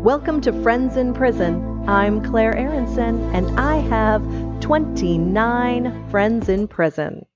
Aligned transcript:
Welcome 0.00 0.40
to 0.42 0.62
Friends 0.62 0.96
in 0.96 1.12
Prison. 1.12 1.86
I'm 1.86 2.24
Claire 2.24 2.56
Aronson, 2.56 3.20
and 3.34 3.60
I 3.60 3.76
have 3.80 4.22
29 4.60 6.08
friends 6.08 6.48
in 6.48 6.68
prison. 6.68 7.26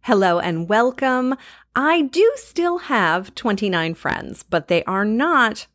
Hello 0.00 0.38
and 0.38 0.70
welcome. 0.70 1.36
I 1.76 2.00
do 2.00 2.32
still 2.36 2.78
have 2.78 3.34
29 3.34 3.92
friends, 3.92 4.42
but 4.42 4.68
they 4.68 4.82
are 4.84 5.04
not 5.04 5.66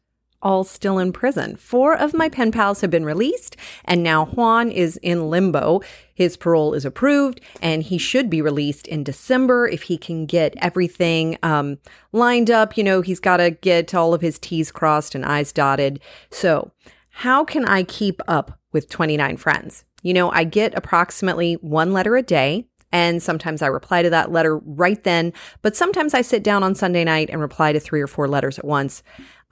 all 0.46 0.64
still 0.64 1.00
in 1.00 1.12
prison. 1.12 1.56
Four 1.56 1.98
of 1.98 2.14
my 2.14 2.30
pen 2.30 2.52
pals 2.52 2.82
have 2.82 2.92
been 2.92 3.04
released, 3.04 3.58
and 3.84 4.04
now 4.04 4.26
Juan 4.26 4.70
is 4.70 4.96
in 4.98 5.30
limbo. 5.30 5.82
His 6.14 6.38
parole 6.38 6.76
is 6.76 6.86
approved, 6.86 7.42
and 7.62 7.82
he 7.82 7.98
should 7.98 8.30
be 8.30 8.44
released 8.44 8.88
in 8.88 9.04
December 9.04 9.68
if 9.68 9.84
he 9.84 9.98
can 9.98 10.28
get 10.28 10.54
everything 10.58 11.38
um, 11.42 11.80
lined 12.14 12.52
up. 12.52 12.78
You 12.78 12.84
know, 12.84 13.02
he's 13.02 13.20
got 13.20 13.38
to 13.38 13.50
get 13.50 13.96
all 13.96 14.14
of 14.14 14.22
his 14.22 14.38
T's 14.38 14.72
crossed 14.72 15.16
and 15.16 15.26
I's 15.26 15.52
dotted. 15.52 16.00
So, 16.30 16.72
how 17.10 17.44
can 17.44 17.66
I 17.66 17.84
keep 17.84 18.22
up 18.28 18.60
with 18.72 18.88
29 18.88 19.38
friends? 19.38 19.84
You 20.04 20.14
know, 20.14 20.30
I 20.30 20.44
get 20.44 20.78
approximately 20.78 21.54
one 21.56 21.92
letter 21.92 22.16
a 22.16 22.22
day. 22.22 22.68
And 22.92 23.22
sometimes 23.22 23.62
I 23.62 23.68
reply 23.68 24.04
to 24.04 24.10
that 24.12 24.32
letter 24.32 24.58
right 24.60 25.04
then, 25.04 25.34
but 25.62 25.76
sometimes 25.76 26.14
I 26.14 26.22
sit 26.22 26.44
down 26.44 26.64
on 26.64 26.76
Sunday 26.76 27.04
night 27.04 27.30
and 27.30 27.42
reply 27.42 27.74
to 27.74 27.80
three 27.80 28.00
or 28.00 28.08
four 28.08 28.26
letters 28.26 28.58
at 28.58 28.64
once. 28.64 29.04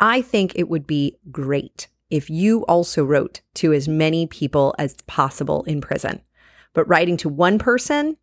I 0.04 0.22
think 0.22 0.52
it 0.56 0.68
would 0.68 0.86
be 0.86 1.18
great 1.32 1.88
if 2.10 2.30
you 2.30 2.64
also 2.64 3.06
wrote 3.06 3.40
to 3.54 3.72
as 3.72 3.88
many 3.88 4.28
people 4.28 4.76
as 4.78 4.96
possible 5.08 5.64
in 5.64 5.80
prison. 5.80 6.20
But 6.74 6.90
writing 6.90 7.16
to 7.18 7.30
one 7.30 7.58
person, 7.58 8.18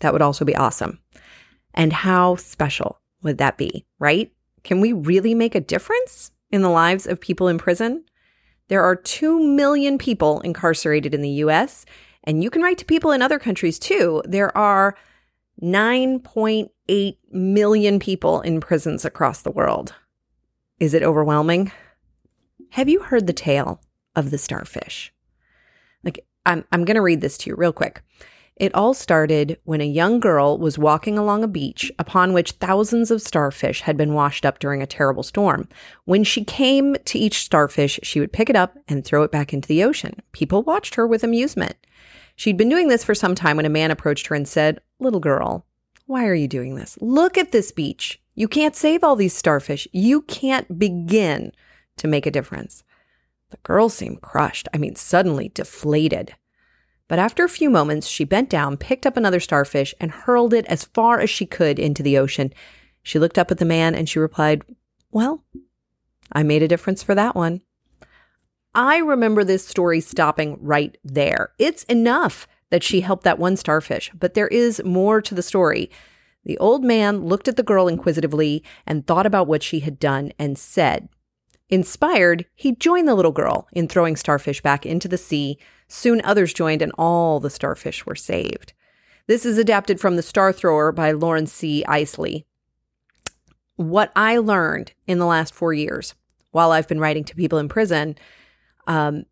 that 0.00 0.14
would 0.14 0.22
also 0.22 0.46
be 0.46 0.56
awesome. 0.56 0.98
And 1.74 1.92
how 1.92 2.36
special 2.36 3.02
would 3.22 3.36
that 3.36 3.58
be, 3.58 3.84
right? 3.98 4.32
Can 4.64 4.80
we 4.80 4.94
really 4.94 5.34
make 5.34 5.54
a 5.54 5.60
difference 5.60 6.30
in 6.50 6.62
the 6.62 6.70
lives 6.70 7.06
of 7.06 7.20
people 7.20 7.48
in 7.48 7.58
prison? 7.58 8.06
There 8.68 8.82
are 8.82 8.96
2 8.96 9.38
million 9.38 9.98
people 9.98 10.40
incarcerated 10.40 11.12
in 11.12 11.20
the 11.20 11.44
US, 11.44 11.84
and 12.24 12.42
you 12.42 12.48
can 12.48 12.62
write 12.62 12.78
to 12.78 12.86
people 12.86 13.12
in 13.12 13.20
other 13.20 13.38
countries 13.38 13.78
too. 13.78 14.22
There 14.24 14.56
are 14.56 14.96
9.8 15.62 17.16
million 17.30 17.98
people 17.98 18.40
in 18.40 18.58
prisons 18.58 19.04
across 19.04 19.42
the 19.42 19.50
world. 19.50 19.94
Is 20.78 20.92
it 20.92 21.02
overwhelming? 21.02 21.72
Have 22.70 22.88
you 22.88 23.00
heard 23.00 23.26
the 23.26 23.32
tale 23.32 23.80
of 24.14 24.30
the 24.30 24.36
starfish? 24.36 25.10
Like, 26.04 26.26
I'm, 26.44 26.66
I'm 26.70 26.84
going 26.84 26.96
to 26.96 27.00
read 27.00 27.22
this 27.22 27.38
to 27.38 27.50
you 27.50 27.56
real 27.56 27.72
quick. 27.72 28.02
It 28.56 28.74
all 28.74 28.92
started 28.92 29.58
when 29.64 29.80
a 29.80 29.86
young 29.86 30.20
girl 30.20 30.58
was 30.58 30.78
walking 30.78 31.16
along 31.16 31.44
a 31.44 31.48
beach 31.48 31.90
upon 31.98 32.34
which 32.34 32.52
thousands 32.52 33.10
of 33.10 33.22
starfish 33.22 33.82
had 33.82 33.96
been 33.96 34.12
washed 34.12 34.44
up 34.44 34.58
during 34.58 34.82
a 34.82 34.86
terrible 34.86 35.22
storm. 35.22 35.66
When 36.04 36.24
she 36.24 36.44
came 36.44 36.96
to 37.06 37.18
each 37.18 37.44
starfish, 37.44 37.98
she 38.02 38.20
would 38.20 38.32
pick 38.32 38.50
it 38.50 38.56
up 38.56 38.76
and 38.86 39.02
throw 39.02 39.22
it 39.22 39.32
back 39.32 39.54
into 39.54 39.68
the 39.68 39.82
ocean. 39.82 40.20
People 40.32 40.62
watched 40.62 40.96
her 40.96 41.06
with 41.06 41.24
amusement. 41.24 41.76
She'd 42.34 42.58
been 42.58 42.68
doing 42.68 42.88
this 42.88 43.04
for 43.04 43.14
some 43.14 43.34
time 43.34 43.56
when 43.56 43.66
a 43.66 43.70
man 43.70 43.90
approached 43.90 44.26
her 44.26 44.34
and 44.34 44.46
said, 44.46 44.80
Little 44.98 45.20
girl, 45.20 45.66
why 46.06 46.26
are 46.26 46.34
you 46.34 46.48
doing 46.48 46.76
this? 46.76 46.96
Look 47.00 47.36
at 47.36 47.52
this 47.52 47.72
beach. 47.72 48.20
You 48.34 48.48
can't 48.48 48.76
save 48.76 49.02
all 49.02 49.16
these 49.16 49.34
starfish. 49.34 49.88
You 49.92 50.22
can't 50.22 50.78
begin 50.78 51.52
to 51.96 52.08
make 52.08 52.26
a 52.26 52.30
difference. 52.30 52.84
The 53.50 53.56
girl 53.58 53.88
seemed 53.88 54.22
crushed. 54.22 54.68
I 54.72 54.78
mean, 54.78 54.94
suddenly 54.96 55.48
deflated. 55.48 56.34
But 57.08 57.18
after 57.18 57.44
a 57.44 57.48
few 57.48 57.70
moments, 57.70 58.08
she 58.08 58.24
bent 58.24 58.50
down, 58.50 58.76
picked 58.76 59.06
up 59.06 59.16
another 59.16 59.40
starfish, 59.40 59.94
and 60.00 60.10
hurled 60.10 60.52
it 60.52 60.66
as 60.66 60.84
far 60.84 61.20
as 61.20 61.30
she 61.30 61.46
could 61.46 61.78
into 61.78 62.02
the 62.02 62.18
ocean. 62.18 62.52
She 63.02 63.18
looked 63.18 63.38
up 63.38 63.50
at 63.50 63.58
the 63.58 63.64
man 63.64 63.94
and 63.94 64.08
she 64.08 64.18
replied, 64.18 64.62
Well, 65.10 65.44
I 66.32 66.42
made 66.42 66.62
a 66.62 66.68
difference 66.68 67.02
for 67.02 67.14
that 67.14 67.36
one. 67.36 67.62
I 68.74 68.98
remember 68.98 69.44
this 69.44 69.66
story 69.66 70.00
stopping 70.00 70.58
right 70.60 70.98
there. 71.02 71.52
It's 71.58 71.84
enough 71.84 72.46
that 72.70 72.82
she 72.82 73.00
helped 73.00 73.24
that 73.24 73.38
one 73.38 73.56
starfish, 73.56 74.10
but 74.18 74.34
there 74.34 74.48
is 74.48 74.82
more 74.84 75.20
to 75.22 75.34
the 75.34 75.42
story. 75.42 75.90
The 76.44 76.58
old 76.58 76.84
man 76.84 77.24
looked 77.24 77.48
at 77.48 77.56
the 77.56 77.62
girl 77.62 77.88
inquisitively 77.88 78.62
and 78.86 79.06
thought 79.06 79.26
about 79.26 79.46
what 79.46 79.62
she 79.62 79.80
had 79.80 79.98
done 79.98 80.32
and 80.38 80.58
said, 80.58 81.08
Inspired, 81.68 82.46
he 82.54 82.76
joined 82.76 83.08
the 83.08 83.14
little 83.14 83.32
girl 83.32 83.66
in 83.72 83.88
throwing 83.88 84.14
starfish 84.14 84.60
back 84.60 84.86
into 84.86 85.08
the 85.08 85.18
sea. 85.18 85.58
Soon 85.88 86.20
others 86.22 86.52
joined, 86.52 86.80
and 86.80 86.92
all 86.96 87.40
the 87.40 87.50
starfish 87.50 88.06
were 88.06 88.14
saved. 88.14 88.72
This 89.26 89.44
is 89.44 89.58
adapted 89.58 89.98
from 89.98 90.14
The 90.14 90.22
Star 90.22 90.52
Thrower 90.52 90.92
by 90.92 91.10
Loren 91.10 91.48
C. 91.48 91.84
Eiseley. 91.88 92.44
What 93.74 94.12
I 94.14 94.38
learned 94.38 94.92
in 95.08 95.18
the 95.18 95.26
last 95.26 95.52
four 95.52 95.72
years 95.72 96.14
while 96.52 96.70
I've 96.70 96.88
been 96.88 97.00
writing 97.00 97.24
to 97.24 97.34
people 97.34 97.58
in 97.58 97.68
prison 97.68 98.16
um, 98.86 99.26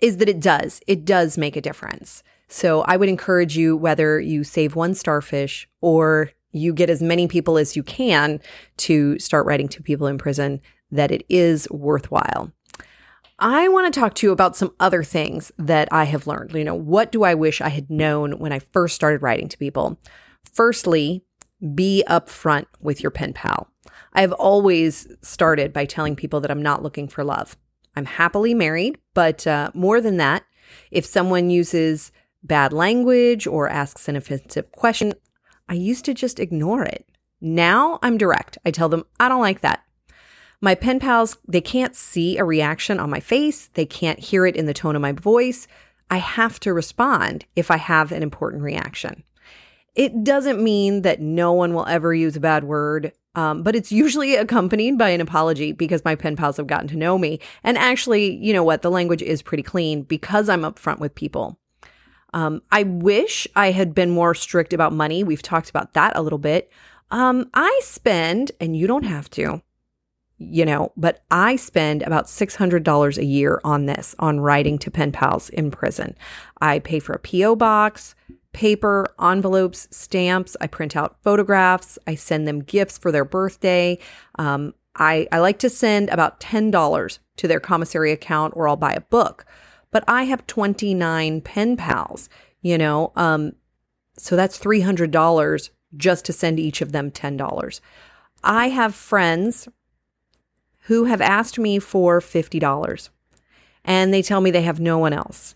is 0.00 0.16
that 0.16 0.28
it 0.28 0.40
does. 0.40 0.80
It 0.86 1.04
does 1.04 1.36
make 1.36 1.56
a 1.56 1.60
difference. 1.60 2.22
So 2.48 2.82
I 2.82 2.96
would 2.96 3.08
encourage 3.08 3.56
you, 3.56 3.76
whether 3.76 4.18
you 4.18 4.42
save 4.42 4.74
one 4.74 4.94
starfish 4.94 5.68
or 5.80 6.30
you 6.52 6.72
get 6.72 6.90
as 6.90 7.02
many 7.02 7.28
people 7.28 7.58
as 7.58 7.76
you 7.76 7.82
can 7.82 8.40
to 8.78 9.18
start 9.18 9.46
writing 9.46 9.68
to 9.68 9.82
people 9.82 10.06
in 10.06 10.18
prison 10.18 10.60
that 10.90 11.10
it 11.10 11.24
is 11.28 11.68
worthwhile. 11.70 12.50
I 13.38 13.68
want 13.68 13.92
to 13.92 14.00
talk 14.00 14.14
to 14.16 14.26
you 14.26 14.32
about 14.32 14.56
some 14.56 14.74
other 14.80 15.04
things 15.04 15.52
that 15.58 15.88
I 15.92 16.04
have 16.04 16.26
learned. 16.26 16.54
You 16.54 16.64
know, 16.64 16.74
what 16.74 17.12
do 17.12 17.22
I 17.22 17.34
wish 17.34 17.60
I 17.60 17.68
had 17.68 17.88
known 17.88 18.38
when 18.38 18.52
I 18.52 18.58
first 18.58 18.96
started 18.96 19.22
writing 19.22 19.48
to 19.48 19.58
people? 19.58 19.98
Firstly, 20.52 21.22
be 21.74 22.02
upfront 22.08 22.66
with 22.80 23.02
your 23.02 23.10
pen 23.10 23.32
pal. 23.32 23.68
I 24.12 24.22
have 24.22 24.32
always 24.32 25.06
started 25.22 25.72
by 25.72 25.84
telling 25.84 26.16
people 26.16 26.40
that 26.40 26.50
I'm 26.50 26.62
not 26.62 26.82
looking 26.82 27.06
for 27.06 27.22
love. 27.22 27.56
I'm 27.94 28.06
happily 28.06 28.54
married, 28.54 28.98
but 29.14 29.46
uh, 29.46 29.70
more 29.74 30.00
than 30.00 30.16
that, 30.16 30.44
if 30.90 31.04
someone 31.04 31.50
uses 31.50 32.10
bad 32.42 32.72
language 32.72 33.46
or 33.46 33.68
asks 33.68 34.08
an 34.08 34.16
offensive 34.16 34.70
question, 34.72 35.14
I 35.68 35.74
used 35.74 36.04
to 36.06 36.14
just 36.14 36.40
ignore 36.40 36.82
it. 36.82 37.06
Now 37.40 37.98
I'm 38.02 38.18
direct. 38.18 38.58
I 38.64 38.70
tell 38.70 38.88
them, 38.88 39.04
I 39.20 39.28
don't 39.28 39.40
like 39.40 39.60
that. 39.60 39.84
My 40.60 40.74
pen 40.74 40.98
pals, 40.98 41.36
they 41.46 41.60
can't 41.60 41.94
see 41.94 42.36
a 42.36 42.44
reaction 42.44 42.98
on 42.98 43.10
my 43.10 43.20
face, 43.20 43.68
they 43.74 43.86
can't 43.86 44.18
hear 44.18 44.44
it 44.44 44.56
in 44.56 44.66
the 44.66 44.74
tone 44.74 44.96
of 44.96 45.02
my 45.02 45.12
voice. 45.12 45.68
I 46.10 46.16
have 46.16 46.58
to 46.60 46.72
respond 46.72 47.44
if 47.54 47.70
I 47.70 47.76
have 47.76 48.12
an 48.12 48.22
important 48.22 48.62
reaction. 48.62 49.22
It 49.94 50.24
doesn't 50.24 50.62
mean 50.62 51.02
that 51.02 51.20
no 51.20 51.52
one 51.52 51.74
will 51.74 51.86
ever 51.86 52.14
use 52.14 52.36
a 52.36 52.40
bad 52.40 52.64
word, 52.64 53.12
um, 53.34 53.62
but 53.62 53.76
it's 53.76 53.92
usually 53.92 54.36
accompanied 54.36 54.96
by 54.96 55.10
an 55.10 55.20
apology 55.20 55.72
because 55.72 56.04
my 56.04 56.14
pen 56.14 56.34
pals 56.34 56.56
have 56.56 56.66
gotten 56.66 56.88
to 56.88 56.96
know 56.96 57.18
me. 57.18 57.40
And 57.62 57.76
actually, 57.76 58.36
you 58.36 58.52
know 58.52 58.64
what? 58.64 58.82
The 58.82 58.90
language 58.90 59.22
is 59.22 59.42
pretty 59.42 59.62
clean 59.62 60.02
because 60.02 60.48
I'm 60.48 60.62
upfront 60.62 60.98
with 60.98 61.14
people. 61.14 61.58
Um, 62.34 62.62
I 62.70 62.82
wish 62.82 63.46
I 63.56 63.70
had 63.70 63.94
been 63.94 64.10
more 64.10 64.34
strict 64.34 64.72
about 64.72 64.92
money. 64.92 65.24
We've 65.24 65.42
talked 65.42 65.70
about 65.70 65.94
that 65.94 66.16
a 66.16 66.22
little 66.22 66.38
bit. 66.38 66.70
Um, 67.10 67.48
I 67.54 67.80
spend, 67.82 68.52
and 68.60 68.76
you 68.76 68.86
don't 68.86 69.04
have 69.04 69.30
to, 69.30 69.62
you 70.38 70.64
know, 70.64 70.92
but 70.96 71.24
I 71.30 71.56
spend 71.56 72.02
about 72.02 72.26
$600 72.26 73.18
a 73.18 73.24
year 73.24 73.60
on 73.64 73.86
this, 73.86 74.14
on 74.18 74.40
writing 74.40 74.78
to 74.78 74.90
pen 74.90 75.10
pals 75.10 75.48
in 75.48 75.70
prison. 75.70 76.14
I 76.60 76.80
pay 76.80 76.98
for 77.00 77.14
a 77.14 77.18
P.O. 77.18 77.56
box, 77.56 78.14
paper, 78.52 79.06
envelopes, 79.20 79.88
stamps. 79.90 80.56
I 80.60 80.66
print 80.66 80.96
out 80.96 81.16
photographs. 81.22 81.98
I 82.06 82.14
send 82.14 82.46
them 82.46 82.60
gifts 82.60 82.98
for 82.98 83.10
their 83.10 83.24
birthday. 83.24 83.98
Um, 84.38 84.74
I, 84.94 85.28
I 85.32 85.38
like 85.38 85.60
to 85.60 85.70
send 85.70 86.10
about 86.10 86.40
$10 86.40 87.18
to 87.36 87.48
their 87.48 87.60
commissary 87.60 88.12
account 88.12 88.54
or 88.56 88.68
I'll 88.68 88.76
buy 88.76 88.92
a 88.92 89.00
book 89.00 89.46
but 89.90 90.04
I 90.06 90.24
have 90.24 90.46
29 90.46 91.40
pen 91.40 91.76
pals, 91.76 92.28
you 92.60 92.78
know, 92.78 93.12
um, 93.16 93.52
so 94.16 94.36
that's 94.36 94.58
$300 94.58 95.70
just 95.96 96.24
to 96.24 96.32
send 96.32 96.60
each 96.60 96.82
of 96.82 96.92
them 96.92 97.10
$10. 97.10 97.80
I 98.44 98.68
have 98.68 98.94
friends 98.94 99.68
who 100.82 101.04
have 101.04 101.20
asked 101.20 101.58
me 101.58 101.78
for 101.78 102.20
$50 102.20 103.08
and 103.84 104.12
they 104.12 104.22
tell 104.22 104.40
me 104.40 104.50
they 104.50 104.62
have 104.62 104.80
no 104.80 104.98
one 104.98 105.12
else. 105.12 105.54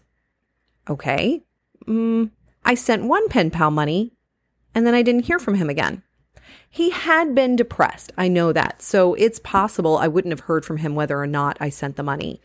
Okay. 0.88 1.42
Mm, 1.86 2.30
I 2.64 2.74
sent 2.74 3.04
one 3.04 3.28
pen 3.28 3.50
pal 3.50 3.70
money 3.70 4.12
and 4.74 4.86
then 4.86 4.94
I 4.94 5.02
didn't 5.02 5.26
hear 5.26 5.38
from 5.38 5.56
him 5.56 5.68
again. 5.68 6.02
He 6.68 6.90
had 6.90 7.34
been 7.34 7.56
depressed. 7.56 8.12
I 8.16 8.28
know 8.28 8.52
that. 8.52 8.80
So 8.80 9.14
it's 9.14 9.38
possible 9.38 9.98
I 9.98 10.08
wouldn't 10.08 10.32
have 10.32 10.46
heard 10.46 10.64
from 10.64 10.78
him 10.78 10.94
whether 10.94 11.18
or 11.18 11.26
not 11.26 11.58
I 11.60 11.68
sent 11.68 11.96
the 11.96 12.02
money. 12.02 12.40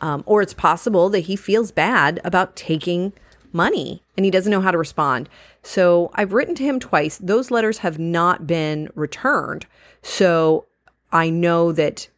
Um, 0.00 0.22
or 0.26 0.40
it's 0.40 0.54
possible 0.54 1.10
that 1.10 1.20
he 1.20 1.36
feels 1.36 1.72
bad 1.72 2.20
about 2.24 2.56
taking 2.56 3.12
money 3.52 4.02
and 4.16 4.24
he 4.24 4.30
doesn't 4.30 4.50
know 4.50 4.60
how 4.60 4.70
to 4.70 4.78
respond. 4.78 5.28
So 5.62 6.10
I've 6.14 6.32
written 6.32 6.54
to 6.56 6.62
him 6.62 6.80
twice. 6.80 7.18
Those 7.18 7.50
letters 7.50 7.78
have 7.78 7.98
not 7.98 8.46
been 8.46 8.90
returned. 8.94 9.66
So 10.02 10.66
I 11.12 11.30
know 11.30 11.72
that 11.72 12.08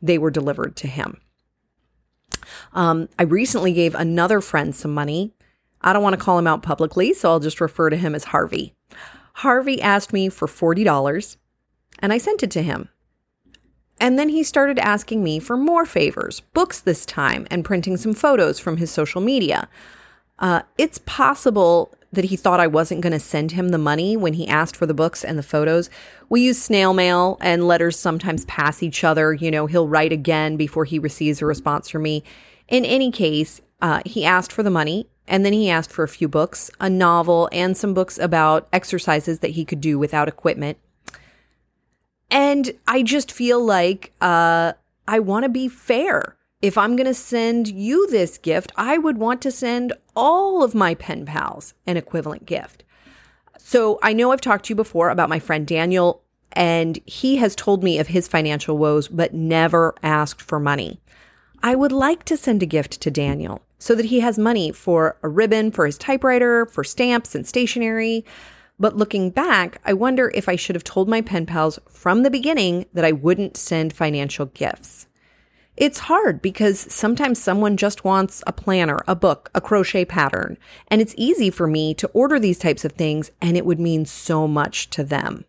they 0.00 0.18
were 0.18 0.30
delivered 0.30 0.76
to 0.76 0.86
him. 0.86 1.20
Um, 2.72 3.08
I 3.18 3.22
recently 3.22 3.72
gave 3.72 3.94
another 3.94 4.40
friend 4.40 4.74
some 4.74 4.92
money. 4.92 5.32
I 5.80 5.92
don't 5.92 6.02
want 6.02 6.14
to 6.14 6.22
call 6.22 6.38
him 6.38 6.46
out 6.46 6.62
publicly, 6.62 7.14
so 7.14 7.30
I'll 7.30 7.40
just 7.40 7.60
refer 7.60 7.90
to 7.90 7.96
him 7.96 8.14
as 8.14 8.24
Harvey. 8.24 8.74
Harvey 9.34 9.82
asked 9.82 10.12
me 10.12 10.28
for 10.28 10.46
$40 10.46 11.36
and 12.00 12.12
I 12.12 12.18
sent 12.18 12.42
it 12.42 12.50
to 12.52 12.62
him. 12.62 12.88
And 14.04 14.18
then 14.18 14.28
he 14.28 14.42
started 14.42 14.78
asking 14.78 15.24
me 15.24 15.38
for 15.38 15.56
more 15.56 15.86
favors, 15.86 16.40
books 16.52 16.78
this 16.78 17.06
time, 17.06 17.46
and 17.50 17.64
printing 17.64 17.96
some 17.96 18.12
photos 18.12 18.58
from 18.58 18.76
his 18.76 18.90
social 18.90 19.22
media. 19.22 19.66
Uh, 20.38 20.60
it's 20.76 21.00
possible 21.06 21.90
that 22.12 22.26
he 22.26 22.36
thought 22.36 22.60
I 22.60 22.66
wasn't 22.66 23.00
going 23.00 23.14
to 23.14 23.18
send 23.18 23.52
him 23.52 23.70
the 23.70 23.78
money 23.78 24.14
when 24.14 24.34
he 24.34 24.46
asked 24.46 24.76
for 24.76 24.84
the 24.84 24.92
books 24.92 25.24
and 25.24 25.38
the 25.38 25.42
photos. 25.42 25.88
We 26.28 26.42
use 26.42 26.60
snail 26.60 26.92
mail 26.92 27.38
and 27.40 27.66
letters 27.66 27.98
sometimes 27.98 28.44
pass 28.44 28.82
each 28.82 29.04
other. 29.04 29.32
You 29.32 29.50
know, 29.50 29.64
he'll 29.64 29.88
write 29.88 30.12
again 30.12 30.58
before 30.58 30.84
he 30.84 30.98
receives 30.98 31.40
a 31.40 31.46
response 31.46 31.88
from 31.88 32.02
me. 32.02 32.24
In 32.68 32.84
any 32.84 33.10
case, 33.10 33.62
uh, 33.80 34.02
he 34.04 34.26
asked 34.26 34.52
for 34.52 34.62
the 34.62 34.68
money 34.68 35.08
and 35.26 35.46
then 35.46 35.54
he 35.54 35.70
asked 35.70 35.90
for 35.90 36.02
a 36.02 36.08
few 36.08 36.28
books, 36.28 36.70
a 36.78 36.90
novel, 36.90 37.48
and 37.52 37.74
some 37.74 37.94
books 37.94 38.18
about 38.18 38.68
exercises 38.70 39.38
that 39.38 39.52
he 39.52 39.64
could 39.64 39.80
do 39.80 39.98
without 39.98 40.28
equipment. 40.28 40.76
And 42.34 42.72
I 42.88 43.04
just 43.04 43.30
feel 43.30 43.64
like 43.64 44.12
uh, 44.20 44.72
I 45.06 45.20
want 45.20 45.44
to 45.44 45.48
be 45.48 45.68
fair. 45.68 46.36
If 46.60 46.76
I'm 46.76 46.96
going 46.96 47.06
to 47.06 47.14
send 47.14 47.68
you 47.68 48.10
this 48.10 48.38
gift, 48.38 48.72
I 48.76 48.98
would 48.98 49.18
want 49.18 49.40
to 49.42 49.52
send 49.52 49.92
all 50.16 50.64
of 50.64 50.74
my 50.74 50.94
pen 50.96 51.26
pals 51.26 51.74
an 51.86 51.96
equivalent 51.96 52.44
gift. 52.44 52.82
So 53.56 54.00
I 54.02 54.12
know 54.14 54.32
I've 54.32 54.40
talked 54.40 54.64
to 54.64 54.70
you 54.70 54.74
before 54.74 55.10
about 55.10 55.28
my 55.28 55.38
friend 55.38 55.64
Daniel, 55.64 56.22
and 56.50 56.98
he 57.06 57.36
has 57.36 57.54
told 57.54 57.84
me 57.84 58.00
of 58.00 58.08
his 58.08 58.26
financial 58.26 58.78
woes, 58.78 59.06
but 59.06 59.32
never 59.32 59.94
asked 60.02 60.42
for 60.42 60.58
money. 60.58 61.00
I 61.62 61.76
would 61.76 61.92
like 61.92 62.24
to 62.24 62.36
send 62.36 62.64
a 62.64 62.66
gift 62.66 63.00
to 63.02 63.12
Daniel 63.12 63.62
so 63.78 63.94
that 63.94 64.06
he 64.06 64.20
has 64.20 64.38
money 64.38 64.72
for 64.72 65.18
a 65.22 65.28
ribbon 65.28 65.70
for 65.70 65.86
his 65.86 65.98
typewriter, 65.98 66.66
for 66.66 66.82
stamps 66.82 67.36
and 67.36 67.46
stationery. 67.46 68.24
But 68.78 68.96
looking 68.96 69.30
back, 69.30 69.80
I 69.84 69.92
wonder 69.92 70.32
if 70.34 70.48
I 70.48 70.56
should 70.56 70.74
have 70.74 70.84
told 70.84 71.08
my 71.08 71.20
pen 71.20 71.46
pals 71.46 71.78
from 71.88 72.22
the 72.22 72.30
beginning 72.30 72.86
that 72.92 73.04
I 73.04 73.12
wouldn't 73.12 73.56
send 73.56 73.92
financial 73.92 74.46
gifts. 74.46 75.06
It's 75.76 76.00
hard 76.00 76.40
because 76.40 76.92
sometimes 76.92 77.42
someone 77.42 77.76
just 77.76 78.04
wants 78.04 78.42
a 78.46 78.52
planner, 78.52 79.00
a 79.08 79.16
book, 79.16 79.50
a 79.54 79.60
crochet 79.60 80.04
pattern, 80.04 80.56
and 80.88 81.00
it's 81.00 81.14
easy 81.16 81.50
for 81.50 81.66
me 81.66 81.94
to 81.94 82.08
order 82.08 82.38
these 82.38 82.58
types 82.58 82.84
of 82.84 82.92
things 82.92 83.30
and 83.40 83.56
it 83.56 83.66
would 83.66 83.80
mean 83.80 84.06
so 84.06 84.46
much 84.46 84.88
to 84.90 85.02
them. 85.02 85.44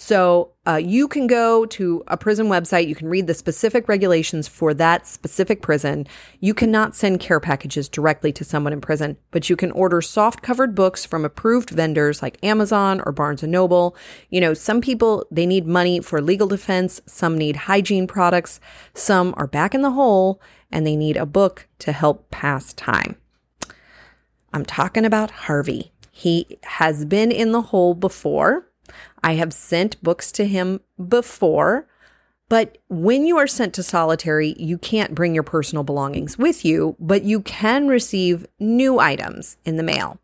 So 0.00 0.52
uh, 0.64 0.76
you 0.76 1.08
can 1.08 1.26
go 1.26 1.66
to 1.66 2.04
a 2.06 2.16
prison 2.16 2.46
website. 2.46 2.86
You 2.86 2.94
can 2.94 3.08
read 3.08 3.26
the 3.26 3.34
specific 3.34 3.88
regulations 3.88 4.46
for 4.46 4.72
that 4.74 5.08
specific 5.08 5.60
prison. 5.60 6.06
You 6.38 6.54
cannot 6.54 6.94
send 6.94 7.18
care 7.18 7.40
packages 7.40 7.88
directly 7.88 8.32
to 8.34 8.44
someone 8.44 8.72
in 8.72 8.80
prison, 8.80 9.16
but 9.32 9.50
you 9.50 9.56
can 9.56 9.72
order 9.72 10.00
soft 10.00 10.40
covered 10.40 10.76
books 10.76 11.04
from 11.04 11.24
approved 11.24 11.70
vendors 11.70 12.22
like 12.22 12.42
Amazon 12.44 13.02
or 13.04 13.10
Barnes 13.10 13.42
and 13.42 13.50
Noble. 13.50 13.96
You 14.30 14.40
know, 14.40 14.54
some 14.54 14.80
people, 14.80 15.26
they 15.32 15.46
need 15.46 15.66
money 15.66 15.98
for 15.98 16.22
legal 16.22 16.46
defense. 16.46 17.00
Some 17.06 17.36
need 17.36 17.56
hygiene 17.56 18.06
products. 18.06 18.60
Some 18.94 19.34
are 19.36 19.48
back 19.48 19.74
in 19.74 19.82
the 19.82 19.90
hole 19.90 20.40
and 20.70 20.86
they 20.86 20.94
need 20.94 21.16
a 21.16 21.26
book 21.26 21.66
to 21.80 21.90
help 21.90 22.30
pass 22.30 22.72
time. 22.72 23.16
I'm 24.52 24.64
talking 24.64 25.04
about 25.04 25.32
Harvey. 25.32 25.92
He 26.12 26.58
has 26.62 27.04
been 27.04 27.32
in 27.32 27.50
the 27.50 27.62
hole 27.62 27.94
before. 27.94 28.67
I 29.22 29.34
have 29.34 29.52
sent 29.52 30.02
books 30.02 30.32
to 30.32 30.46
him 30.46 30.80
before, 31.08 31.86
but 32.48 32.78
when 32.88 33.26
you 33.26 33.36
are 33.36 33.46
sent 33.46 33.74
to 33.74 33.82
solitary, 33.82 34.54
you 34.58 34.78
can't 34.78 35.14
bring 35.14 35.34
your 35.34 35.42
personal 35.42 35.84
belongings 35.84 36.38
with 36.38 36.64
you, 36.64 36.96
but 36.98 37.22
you 37.22 37.40
can 37.42 37.88
receive 37.88 38.46
new 38.58 38.98
items 38.98 39.58
in 39.64 39.76
the 39.76 39.82
mail. 39.82 40.18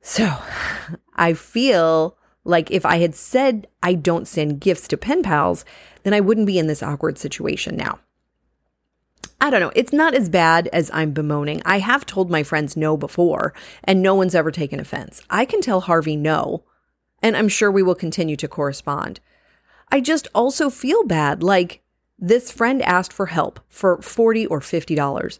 So 0.00 0.36
I 1.14 1.34
feel 1.34 2.16
like 2.44 2.70
if 2.70 2.84
I 2.86 2.96
had 2.96 3.14
said 3.14 3.68
I 3.82 3.94
don't 3.94 4.26
send 4.26 4.60
gifts 4.60 4.88
to 4.88 4.96
pen 4.96 5.22
pals, 5.22 5.64
then 6.02 6.14
I 6.14 6.20
wouldn't 6.20 6.46
be 6.46 6.58
in 6.58 6.66
this 6.66 6.82
awkward 6.82 7.18
situation 7.18 7.76
now. 7.76 8.00
I 9.40 9.50
don't 9.50 9.60
know. 9.60 9.72
It's 9.76 9.92
not 9.92 10.14
as 10.14 10.28
bad 10.28 10.68
as 10.72 10.90
I'm 10.92 11.12
bemoaning. 11.12 11.62
I 11.64 11.78
have 11.78 12.04
told 12.04 12.28
my 12.28 12.42
friends 12.42 12.76
no 12.76 12.96
before, 12.96 13.54
and 13.84 14.02
no 14.02 14.14
one's 14.14 14.34
ever 14.34 14.50
taken 14.50 14.80
offense. 14.80 15.22
I 15.30 15.44
can 15.44 15.60
tell 15.60 15.82
Harvey 15.82 16.16
no 16.16 16.64
and 17.22 17.36
I'm 17.36 17.48
sure 17.48 17.70
we 17.70 17.82
will 17.82 17.94
continue 17.94 18.36
to 18.36 18.48
correspond. 18.48 19.20
I 19.90 20.00
just 20.00 20.28
also 20.34 20.70
feel 20.70 21.04
bad. 21.04 21.42
Like 21.42 21.82
this 22.18 22.50
friend 22.50 22.82
asked 22.82 23.12
for 23.12 23.26
help 23.26 23.60
for 23.68 24.00
40 24.02 24.46
or 24.46 24.60
$50. 24.60 25.38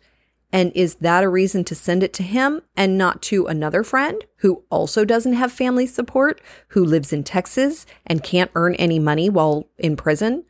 And 0.51 0.73
is 0.75 0.97
that 0.97 1.25
a 1.25 1.29
reason 1.29 1.63
to 1.65 1.75
send 1.75 2.03
it 2.03 2.15
to 2.15 2.23
him 2.23 2.63
and 2.75 2.97
not 2.97 3.21
to 3.23 3.47
another 3.47 3.83
friend 3.83 4.25
who 4.37 4.63
also 4.71 5.05
doesn't 5.05 5.35
have 5.35 5.53
family 5.53 5.87
support, 5.87 6.41
who 6.69 6.85
lives 6.85 7.13
in 7.13 7.23
Texas 7.23 7.85
and 8.07 8.25
can't 8.25 8.51
earn 8.55 8.75
any 8.77 8.99
money 8.99 9.29
while 9.29 9.69
in 9.77 9.95
prison? 9.97 10.45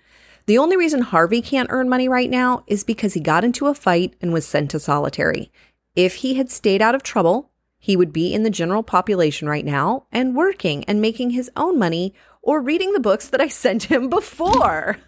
The 0.47 0.59
only 0.59 0.77
reason 0.77 1.03
Harvey 1.03 1.43
can't 1.43 1.69
earn 1.71 1.89
money 1.89 2.09
right 2.09 2.31
now 2.31 2.63
is 2.67 2.85
because 2.85 3.15
he 3.15 3.21
got 3.21 3.45
into 3.45 3.67
a 3.67 3.75
fight 3.75 4.15
and 4.21 4.33
was 4.33 4.47
sent 4.47 4.71
to 4.71 4.81
solitary. 4.81 5.51
If 5.97 6.17
he 6.17 6.35
had 6.35 6.51
stayed 6.51 6.81
out 6.81 6.95
of 6.95 7.03
trouble, 7.03 7.51
he 7.79 7.97
would 7.97 8.13
be 8.13 8.35
in 8.35 8.43
the 8.43 8.51
general 8.51 8.83
population 8.83 9.49
right 9.49 9.65
now 9.65 10.07
and 10.11 10.37
working 10.37 10.85
and 10.85 11.01
making 11.01 11.31
his 11.31 11.51
own 11.57 11.79
money 11.79 12.15
or 12.43 12.61
reading 12.61 12.93
the 12.93 13.01
books 13.01 13.29
that 13.29 13.41
I 13.41 13.49
sent 13.49 13.85
him 13.85 14.09
before. 14.09 14.99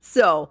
so, 0.00 0.50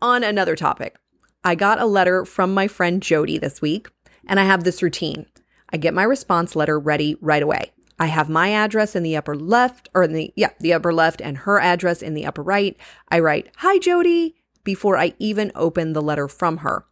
on 0.00 0.24
another 0.24 0.56
topic, 0.56 0.96
I 1.44 1.54
got 1.54 1.80
a 1.80 1.86
letter 1.86 2.24
from 2.24 2.54
my 2.54 2.68
friend 2.68 3.02
Jody 3.02 3.38
this 3.38 3.60
week, 3.60 3.88
and 4.26 4.38
I 4.38 4.44
have 4.44 4.64
this 4.64 4.82
routine. 4.82 5.26
I 5.72 5.76
get 5.76 5.94
my 5.94 6.02
response 6.02 6.54
letter 6.54 6.78
ready 6.78 7.16
right 7.20 7.42
away. 7.42 7.72
I 7.98 8.06
have 8.06 8.28
my 8.28 8.50
address 8.50 8.96
in 8.96 9.02
the 9.02 9.16
upper 9.16 9.36
left, 9.36 9.88
or 9.94 10.02
in 10.02 10.12
the, 10.12 10.32
yeah, 10.36 10.50
the 10.60 10.72
upper 10.72 10.92
left, 10.92 11.20
and 11.20 11.38
her 11.38 11.60
address 11.60 12.02
in 12.02 12.14
the 12.14 12.26
upper 12.26 12.42
right. 12.42 12.76
I 13.08 13.20
write, 13.20 13.50
Hi, 13.58 13.78
Jody, 13.78 14.36
before 14.64 14.96
I 14.96 15.14
even 15.18 15.52
open 15.54 15.92
the 15.92 16.02
letter 16.02 16.28
from 16.28 16.58
her. 16.58 16.84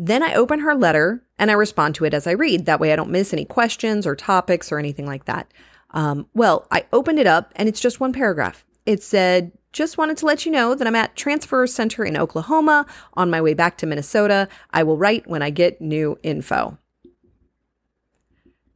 Then 0.00 0.22
I 0.22 0.34
open 0.34 0.60
her 0.60 0.76
letter 0.76 1.24
and 1.40 1.50
I 1.50 1.54
respond 1.54 1.96
to 1.96 2.04
it 2.04 2.14
as 2.14 2.28
I 2.28 2.30
read. 2.30 2.66
That 2.66 2.78
way 2.78 2.92
I 2.92 2.96
don't 2.96 3.10
miss 3.10 3.32
any 3.32 3.44
questions 3.44 4.06
or 4.06 4.14
topics 4.14 4.70
or 4.70 4.78
anything 4.78 5.06
like 5.06 5.24
that. 5.24 5.52
Um, 5.90 6.28
well, 6.34 6.68
I 6.70 6.86
opened 6.92 7.18
it 7.18 7.26
up 7.26 7.52
and 7.56 7.68
it's 7.68 7.80
just 7.80 7.98
one 7.98 8.12
paragraph. 8.12 8.64
It 8.86 9.02
said, 9.02 9.50
just 9.72 9.98
wanted 9.98 10.16
to 10.18 10.26
let 10.26 10.46
you 10.46 10.52
know 10.52 10.76
that 10.76 10.86
I'm 10.86 10.94
at 10.94 11.16
Transfer 11.16 11.66
Center 11.66 12.04
in 12.04 12.16
Oklahoma 12.16 12.86
on 13.14 13.28
my 13.28 13.40
way 13.40 13.54
back 13.54 13.76
to 13.78 13.86
Minnesota. 13.86 14.48
I 14.70 14.84
will 14.84 14.96
write 14.96 15.26
when 15.26 15.42
I 15.42 15.50
get 15.50 15.80
new 15.80 16.16
info. 16.22 16.78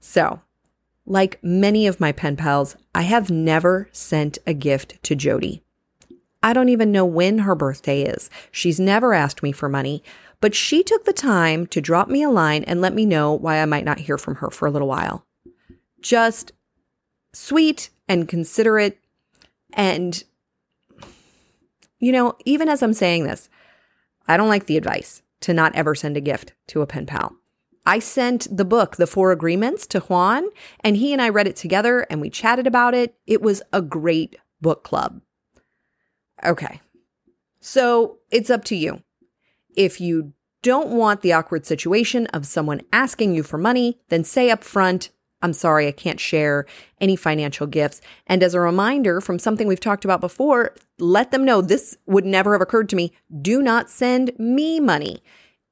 So, 0.01 0.41
like 1.07 1.39
many 1.41 1.87
of 1.87 2.01
my 2.01 2.11
pen 2.11 2.35
pals, 2.35 2.77
I 2.97 3.03
have 3.03 3.31
never 3.31 3.89
sent 3.93 4.39
a 4.45 4.55
gift 4.55 5.01
to 5.05 5.15
Jody. 5.15 5.63
I 6.43 6.53
don't 6.53 6.69
even 6.69 6.91
know 6.91 7.05
when 7.05 7.39
her 7.41 7.55
birthday 7.55 8.03
is. 8.03 8.29
She's 8.51 8.81
never 8.81 9.15
asked 9.15 9.43
me 9.43 9.53
for 9.53 9.69
money, 9.69 10.03
but 10.41 10.55
she 10.55 10.83
took 10.83 11.05
the 11.05 11.13
time 11.13 11.67
to 11.69 11.81
drop 11.81 12.09
me 12.09 12.23
a 12.23 12.31
line 12.31 12.65
and 12.65 12.81
let 12.81 12.95
me 12.95 13.07
know 13.07 13.33
why 13.33 13.63
I 13.63 13.65
might 13.65 13.85
not 13.85 14.01
hear 14.01 14.19
from 14.19 14.37
her 14.37 14.51
for 14.51 14.67
a 14.67 14.71
little 14.71 14.89
while. 14.89 15.25
Just 16.01 16.53
sweet 17.33 17.91
and 18.09 18.29
considerate. 18.29 18.99
And, 19.73 20.23
you 22.01 22.11
know, 22.11 22.37
even 22.45 22.69
as 22.69 22.83
I'm 22.83 22.93
saying 22.93 23.25
this, 23.25 23.49
I 24.27 24.37
don't 24.37 24.49
like 24.49 24.67
the 24.67 24.77
advice 24.77 25.23
to 25.43 25.55
not 25.55 25.75
ever 25.77 25.95
send 25.95 26.17
a 26.17 26.21
gift 26.21 26.55
to 26.69 26.83
a 26.83 26.87
pen 26.87 27.07
pal. 27.07 27.37
I 27.85 27.99
sent 27.99 28.57
the 28.57 28.65
book, 28.65 28.97
The 28.97 29.09
Four 29.09 29.33
Agreements, 29.33 29.87
to 29.89 30.01
Juan, 30.01 30.49
and 30.81 30.97
he 30.97 31.13
and 31.13 31.21
I 31.21 31.29
read 31.29 31.49
it 31.49 31.57
together 31.57 32.07
and 32.11 32.21
we 32.21 32.31
chatted 32.31 32.67
about 32.67 32.95
it. 32.95 33.17
It 33.27 33.43
was 33.43 33.63
a 33.73 33.83
great 33.83 34.37
book 34.61 34.85
club. 34.85 35.21
Okay. 36.45 36.81
So 37.61 38.19
it's 38.31 38.51
up 38.51 38.65
to 38.65 38.77
you. 38.77 39.03
If 39.77 40.01
you 40.01 40.33
don't 40.63 40.91
want 40.91 41.23
the 41.23 41.33
awkward 41.33 41.67
situation 41.67 42.27
of 42.29 42.47
someone 42.47 42.83
asking 42.93 43.35
you 43.35 43.43
for 43.43 43.59
money, 43.59 44.01
then 44.09 44.25
say 44.25 44.51
up 44.51 44.63
front, 44.63 45.11
I'm 45.43 45.53
sorry, 45.53 45.89
I 45.89 45.93
can't 45.93 46.21
share 46.21 46.67
any 47.01 47.17
financial 47.17 47.67
gifts. 47.67 48.01
And 48.27 48.43
as 48.43 48.55
a 48.55 48.61
reminder 48.61 49.21
from 49.21 49.41
something 49.41 49.67
we've 49.67 49.81
talked 49.81 50.05
about 50.05 50.21
before, 50.21 50.75
let 50.99 51.33
them 51.33 51.45
know 51.45 51.61
this 51.61 51.97
would 52.07 52.25
never 52.25 52.53
have 52.53 52.63
occurred 52.63 52.89
to 52.91 52.97
me. 52.97 53.13
Do 53.41 53.61
not 53.61 53.91
send 53.91 54.33
me 54.39 54.79
money. 54.79 55.23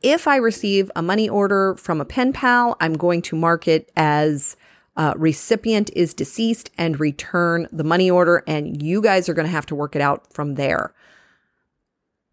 If 0.03 0.27
I 0.27 0.37
receive 0.37 0.91
a 0.97 1.03
money 1.03 1.29
order 1.29 1.77
from 1.77 2.01
a 2.01 2.05
pen 2.05 2.33
pal, 2.33 2.77
I'm 2.81 2.95
going 2.95 3.23
to 3.23 3.37
mark 3.37 3.69
it 3.69 3.91
as 3.97 4.57
uh, 4.97 5.15
recipient 5.17 5.91
is 5.95 6.15
deceased 6.15 6.71
and 6.77 7.01
return 7.01 7.69
the 7.73 7.85
money 7.85 8.11
order. 8.11 8.43
And 8.47 8.83
you 8.83 9.01
guys 9.01 9.29
are 9.29 9.35
going 9.35 9.47
to 9.47 9.53
have 9.53 9.67
to 9.67 9.75
work 9.75 9.95
it 9.97 10.03
out 10.03 10.33
from 10.33 10.55
there. 10.55 10.95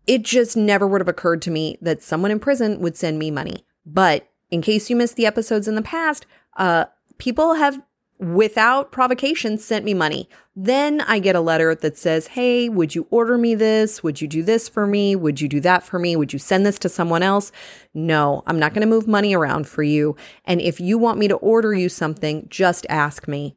It 0.06 0.24
just 0.24 0.56
never 0.56 0.88
would 0.88 1.02
have 1.02 1.08
occurred 1.08 1.42
to 1.44 1.52
me 1.52 1.78
that 1.82 2.02
someone 2.02 2.32
in 2.32 2.40
prison 2.40 2.80
would 2.80 2.98
send 2.98 3.20
me 3.20 3.30
money. 3.30 3.66
But 3.86 4.30
in 4.50 4.62
case 4.62 4.90
you 4.90 4.96
missed 4.96 5.16
the 5.16 5.26
episodes 5.26 5.68
in 5.68 5.76
the 5.76 5.82
past, 5.82 6.26
uh, 6.58 6.86
people 7.18 7.56
have 7.56 7.82
without 8.20 8.92
provocation 8.92 9.58
sent 9.58 9.86
me 9.86 9.94
money. 9.94 10.28
Then 10.56 11.02
I 11.02 11.20
get 11.20 11.36
a 11.36 11.42
letter 11.42 11.76
that 11.76 11.98
says, 11.98 12.28
Hey, 12.28 12.68
would 12.68 12.96
you 12.96 13.08
order 13.12 13.38
me 13.38 13.54
this? 13.54 14.02
Would 14.02 14.22
you 14.22 14.28
do 14.28 14.42
this 14.42 14.68
for 14.68 14.88
me? 14.88 15.16
Would 15.16 15.40
you 15.40 15.48
do 15.48 15.60
that 15.62 15.84
for 15.84 16.00
me? 16.00 16.16
Would 16.16 16.34
you 16.34 16.40
send 16.40 16.66
this 16.66 16.80
to 16.80 16.90
someone 16.90 17.22
else? 17.22 17.52
No, 17.94 18.44
I'm 18.48 18.60
not 18.60 18.74
going 18.74 18.82
to 18.82 18.88
move 18.88 19.08
money 19.08 19.36
around 19.36 19.68
for 19.68 19.84
you. 19.84 20.16
And 20.46 20.60
if 20.62 20.80
you 20.80 20.98
want 20.98 21.20
me 21.20 21.28
to 21.28 21.36
order 21.36 21.74
you 21.74 21.90
something, 21.90 22.48
just 22.50 22.86
ask 22.90 23.28
me. 23.28 23.56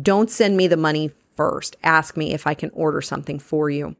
Don't 0.00 0.30
send 0.30 0.56
me 0.56 0.68
the 0.68 0.76
money 0.76 1.10
first. 1.34 1.76
Ask 1.82 2.16
me 2.16 2.32
if 2.32 2.46
I 2.46 2.54
can 2.54 2.70
order 2.70 3.00
something 3.00 3.38
for 3.38 3.70
you. 3.70 3.96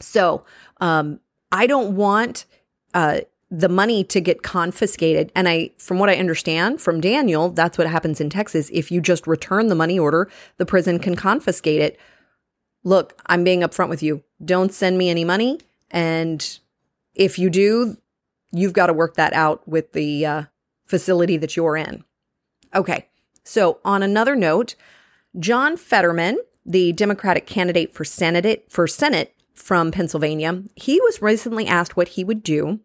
So, 0.00 0.44
um, 0.80 1.20
I 1.52 1.66
don't 1.66 1.94
want 1.94 2.46
uh, 2.94 3.20
the 3.58 3.68
money 3.68 4.02
to 4.02 4.20
get 4.20 4.42
confiscated. 4.42 5.30
And 5.34 5.48
I, 5.48 5.70
from 5.78 5.98
what 6.00 6.08
I 6.08 6.16
understand 6.16 6.80
from 6.80 7.00
Daniel, 7.00 7.50
that's 7.50 7.78
what 7.78 7.86
happens 7.86 8.20
in 8.20 8.28
Texas. 8.28 8.68
If 8.72 8.90
you 8.90 9.00
just 9.00 9.28
return 9.28 9.68
the 9.68 9.76
money 9.76 9.96
order, 9.96 10.28
the 10.56 10.66
prison 10.66 10.98
can 10.98 11.14
confiscate 11.14 11.80
it. 11.80 11.98
Look, 12.82 13.20
I'm 13.26 13.44
being 13.44 13.60
upfront 13.60 13.90
with 13.90 14.02
you. 14.02 14.24
Don't 14.44 14.74
send 14.74 14.98
me 14.98 15.08
any 15.08 15.24
money. 15.24 15.60
And 15.92 16.58
if 17.14 17.38
you 17.38 17.48
do, 17.48 17.96
you've 18.50 18.72
got 18.72 18.88
to 18.88 18.92
work 18.92 19.14
that 19.14 19.32
out 19.32 19.66
with 19.68 19.92
the 19.92 20.26
uh, 20.26 20.42
facility 20.84 21.36
that 21.36 21.56
you're 21.56 21.76
in. 21.76 22.04
Okay. 22.74 23.06
So, 23.44 23.78
on 23.84 24.02
another 24.02 24.34
note, 24.34 24.74
John 25.38 25.76
Fetterman, 25.76 26.38
the 26.66 26.92
Democratic 26.92 27.46
candidate 27.46 27.94
for 27.94 28.04
Senate 28.04 28.64
for 28.68 28.88
Senate 28.88 29.34
from 29.54 29.92
Pennsylvania, 29.92 30.62
he 30.74 31.00
was 31.02 31.22
recently 31.22 31.66
asked 31.66 31.96
what 31.96 32.08
he 32.08 32.24
would 32.24 32.42
do 32.42 32.80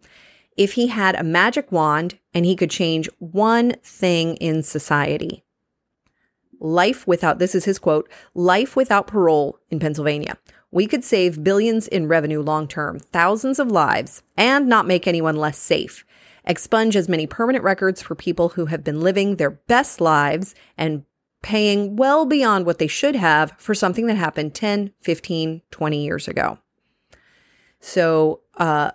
if 0.60 0.74
he 0.74 0.88
had 0.88 1.16
a 1.16 1.24
magic 1.24 1.72
wand 1.72 2.20
and 2.34 2.46
he 2.46 2.54
could 2.54 2.70
change 2.70 3.10
one 3.18 3.72
thing 3.82 4.36
in 4.36 4.62
society. 4.62 5.42
Life 6.60 7.08
without, 7.08 7.40
this 7.40 7.56
is 7.56 7.64
his 7.64 7.80
quote, 7.80 8.12
life 8.34 8.76
without 8.76 9.08
parole 9.08 9.58
in 9.70 9.80
Pennsylvania. 9.80 10.38
We 10.70 10.86
could 10.86 11.06
save 11.06 11.46
billions 11.46 11.88
in 11.88 12.10
revenue 12.10 12.42
long 12.42 12.68
term, 12.68 13.00
thousands 13.00 13.58
of 13.58 13.72
lives, 13.72 14.22
and 14.36 14.68
not 14.68 14.86
make 14.86 15.08
anyone 15.08 15.38
less 15.38 15.58
safe. 15.58 16.06
Expunge 16.44 16.98
as 16.98 17.08
many 17.08 17.26
permanent 17.26 17.64
records 17.64 18.02
for 18.02 18.14
people 18.14 18.50
who 18.50 18.66
have 18.66 18.84
been 18.84 19.00
living 19.00 19.38
their 19.38 19.52
best 19.52 20.02
lives 20.02 20.56
and 20.78 21.06
paying 21.42 21.96
well 21.96 22.26
beyond 22.26 22.66
what 22.66 22.80
they 22.80 22.88
should 22.88 23.16
have 23.16 23.54
for 23.58 23.74
something 23.74 24.08
that 24.08 24.18
happened 24.18 24.54
10, 24.54 24.92
15, 25.00 25.62
20 25.72 26.04
years 26.04 26.28
ago. 26.28 26.60
So, 27.80 28.42
uh, 28.58 28.92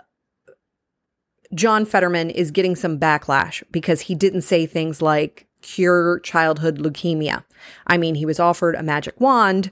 John 1.55 1.85
Fetterman 1.85 2.31
is 2.31 2.51
getting 2.51 2.75
some 2.75 2.99
backlash 2.99 3.63
because 3.71 4.03
he 4.03 4.15
didn't 4.15 4.43
say 4.43 4.67
things 4.67 5.01
like 5.01 5.47
cure 5.63 6.21
childhood 6.21 6.79
leukemia. 6.79 7.45
I 7.87 7.97
mean, 7.97 8.17
he 8.17 8.27
was 8.27 8.41
offered 8.41 8.75
a 8.75 8.83
magic 8.83 9.19
wand, 9.21 9.71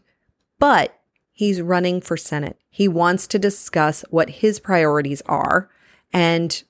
but 0.58 1.00
he's 1.32 1.60
running 1.60 2.00
for 2.00 2.16
Senate. 2.16 2.58
He 2.70 2.88
wants 2.88 3.26
to 3.28 3.38
discuss 3.38 4.04
what 4.10 4.30
his 4.30 4.60
priorities 4.60 5.22
are. 5.26 5.68
And 6.12 6.62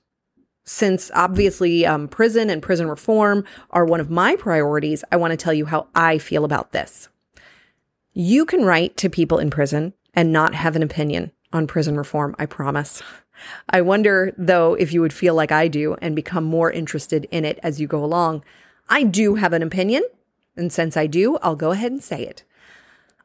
since 0.65 1.11
obviously 1.13 1.85
um, 1.85 2.07
prison 2.07 2.49
and 2.49 2.61
prison 2.61 2.87
reform 2.87 3.45
are 3.69 3.85
one 3.85 3.99
of 3.99 4.09
my 4.09 4.35
priorities, 4.35 5.03
I 5.11 5.17
want 5.17 5.31
to 5.31 5.37
tell 5.37 5.53
you 5.53 5.65
how 5.65 5.87
I 5.93 6.17
feel 6.17 6.45
about 6.45 6.71
this. 6.71 7.09
You 8.13 8.45
can 8.45 8.63
write 8.63 8.97
to 8.97 9.09
people 9.09 9.39
in 9.39 9.49
prison 9.49 9.93
and 10.13 10.31
not 10.31 10.53
have 10.53 10.75
an 10.75 10.83
opinion 10.83 11.31
on 11.51 11.67
prison 11.67 11.97
reform, 11.97 12.35
I 12.39 12.45
promise. 12.45 13.01
I 13.69 13.81
wonder, 13.81 14.33
though, 14.37 14.73
if 14.75 14.93
you 14.93 15.01
would 15.01 15.13
feel 15.13 15.35
like 15.35 15.51
I 15.51 15.67
do 15.67 15.95
and 16.01 16.15
become 16.15 16.43
more 16.43 16.71
interested 16.71 17.27
in 17.31 17.45
it 17.45 17.59
as 17.63 17.79
you 17.79 17.87
go 17.87 18.03
along. 18.03 18.43
I 18.89 19.03
do 19.03 19.35
have 19.35 19.53
an 19.53 19.63
opinion, 19.63 20.03
and 20.55 20.71
since 20.71 20.97
I 20.97 21.07
do, 21.07 21.37
I'll 21.37 21.55
go 21.55 21.71
ahead 21.71 21.91
and 21.91 22.03
say 22.03 22.23
it. 22.23 22.43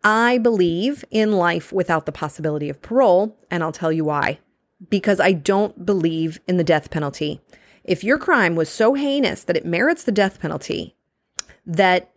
I 0.05 0.39
believe 0.39 1.05
in 1.11 1.33
life 1.33 1.73
without 1.73 2.07
the 2.07 2.13
possibility 2.13 2.69
of 2.69 2.83
parole, 2.83 3.37
and 3.51 3.63
I'll 3.63 3.73
tell 3.73 3.93
you 3.93 4.05
why. 4.05 4.39
Because 4.89 5.19
I 5.19 5.33
don't 5.33 5.85
believe 5.85 6.39
in 6.47 6.57
the 6.57 6.65
death 6.65 6.91
penalty. 6.91 7.41
If 7.83 8.05
your 8.05 8.19
crime 8.19 8.55
was 8.55 8.69
so 8.69 8.95
heinous 8.95 9.43
that 9.45 9.57
it 9.57 9.67
merits 9.67 10.05
the 10.05 10.13
death 10.13 10.41
penalty, 10.41 10.95
that 11.67 12.11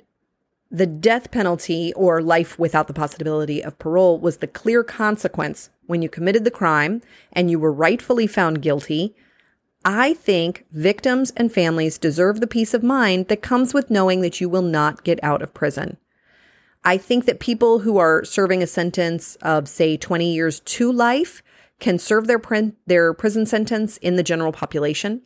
the 0.69 0.85
death 0.85 1.31
penalty 1.31 1.91
or 1.93 2.21
life 2.21 2.57
without 2.57 2.87
the 2.87 2.93
possibility 2.93 3.61
of 3.61 3.77
parole 3.79 4.19
was 4.19 4.37
the 4.37 4.47
clear 4.47 4.83
consequence 4.83 5.69
when 5.91 6.01
you 6.01 6.09
committed 6.09 6.43
the 6.43 6.49
crime 6.49 7.01
and 7.31 7.51
you 7.51 7.59
were 7.59 7.71
rightfully 7.71 8.25
found 8.25 8.63
guilty. 8.63 9.13
I 9.85 10.13
think 10.13 10.65
victims 10.71 11.31
and 11.37 11.51
families 11.51 11.99
deserve 11.99 12.39
the 12.39 12.47
peace 12.47 12.73
of 12.73 12.81
mind 12.81 13.27
that 13.27 13.41
comes 13.41 13.73
with 13.73 13.91
knowing 13.91 14.21
that 14.21 14.41
you 14.41 14.49
will 14.49 14.61
not 14.63 15.03
get 15.03 15.23
out 15.23 15.41
of 15.43 15.53
prison. 15.53 15.97
I 16.83 16.97
think 16.97 17.25
that 17.25 17.39
people 17.39 17.79
who 17.79 17.97
are 17.97 18.23
serving 18.23 18.63
a 18.63 18.67
sentence 18.67 19.35
of, 19.41 19.67
say, 19.67 19.97
20 19.97 20.33
years 20.33 20.61
to 20.61 20.91
life 20.91 21.43
can 21.79 21.99
serve 21.99 22.27
their, 22.27 22.39
pr- 22.39 22.71
their 22.87 23.13
prison 23.13 23.45
sentence 23.45 23.97
in 23.97 24.15
the 24.15 24.23
general 24.23 24.51
population. 24.51 25.21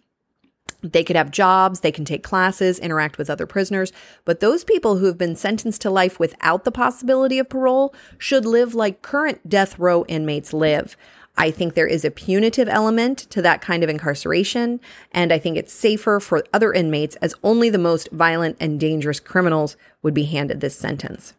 They 0.81 1.03
could 1.03 1.15
have 1.15 1.31
jobs, 1.31 1.79
they 1.79 1.91
can 1.91 2.05
take 2.05 2.23
classes, 2.23 2.79
interact 2.79 3.17
with 3.17 3.29
other 3.29 3.45
prisoners, 3.45 3.91
but 4.23 4.39
those 4.39 4.63
people 4.63 4.97
who 4.97 5.05
have 5.05 5.17
been 5.17 5.35
sentenced 5.35 5.81
to 5.81 5.89
life 5.89 6.19
without 6.19 6.63
the 6.63 6.71
possibility 6.71 7.39
of 7.39 7.49
parole 7.49 7.93
should 8.17 8.45
live 8.45 8.75
like 8.75 9.01
current 9.01 9.49
death 9.49 9.79
row 9.79 10.05
inmates 10.07 10.53
live. 10.53 10.95
I 11.37 11.51
think 11.51 11.73
there 11.73 11.87
is 11.87 12.05
a 12.05 12.11
punitive 12.11 12.69
element 12.69 13.19
to 13.31 13.41
that 13.41 13.61
kind 13.61 13.83
of 13.83 13.89
incarceration, 13.89 14.79
and 15.11 15.33
I 15.33 15.37
think 15.37 15.57
it's 15.57 15.73
safer 15.73 16.19
for 16.19 16.43
other 16.53 16.71
inmates 16.71 17.15
as 17.17 17.35
only 17.43 17.69
the 17.69 17.77
most 17.77 18.09
violent 18.11 18.55
and 18.59 18.79
dangerous 18.79 19.19
criminals 19.19 19.75
would 20.01 20.13
be 20.13 20.25
handed 20.25 20.61
this 20.61 20.77
sentence. 20.77 21.33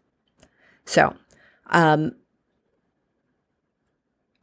So, 0.85 1.17
um, 1.69 2.15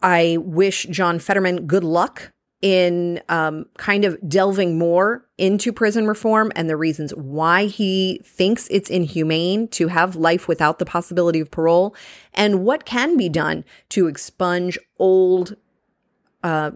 I 0.02 0.38
wish 0.42 0.84
John 0.90 1.20
Fetterman 1.20 1.68
good 1.68 1.84
luck 1.84 2.33
in 2.64 3.22
um, 3.28 3.66
kind 3.76 4.06
of 4.06 4.18
delving 4.28 4.78
more 4.78 5.26
into 5.38 5.74
prison 5.74 6.08
reform 6.08 6.50
and 6.56 6.70
the 6.70 6.78
reasons 6.78 7.14
why 7.14 7.66
he 7.66 8.22
thinks 8.24 8.70
it's 8.72 8.90
inhumane 8.90 9.68
to 9.68 9.90
have 9.90 10.16
life 10.16 10.48
without 10.48 10.80
the 10.80 10.86
possibility 10.86 11.42
of 11.42 11.52
parole 11.52 11.94
and 12.34 12.64
what 12.64 12.86
can 12.86 13.18
be 13.18 13.28
done 13.28 13.66
to 13.90 14.08
expunge 14.08 14.80
old 14.98 15.58
uh, 16.42 16.72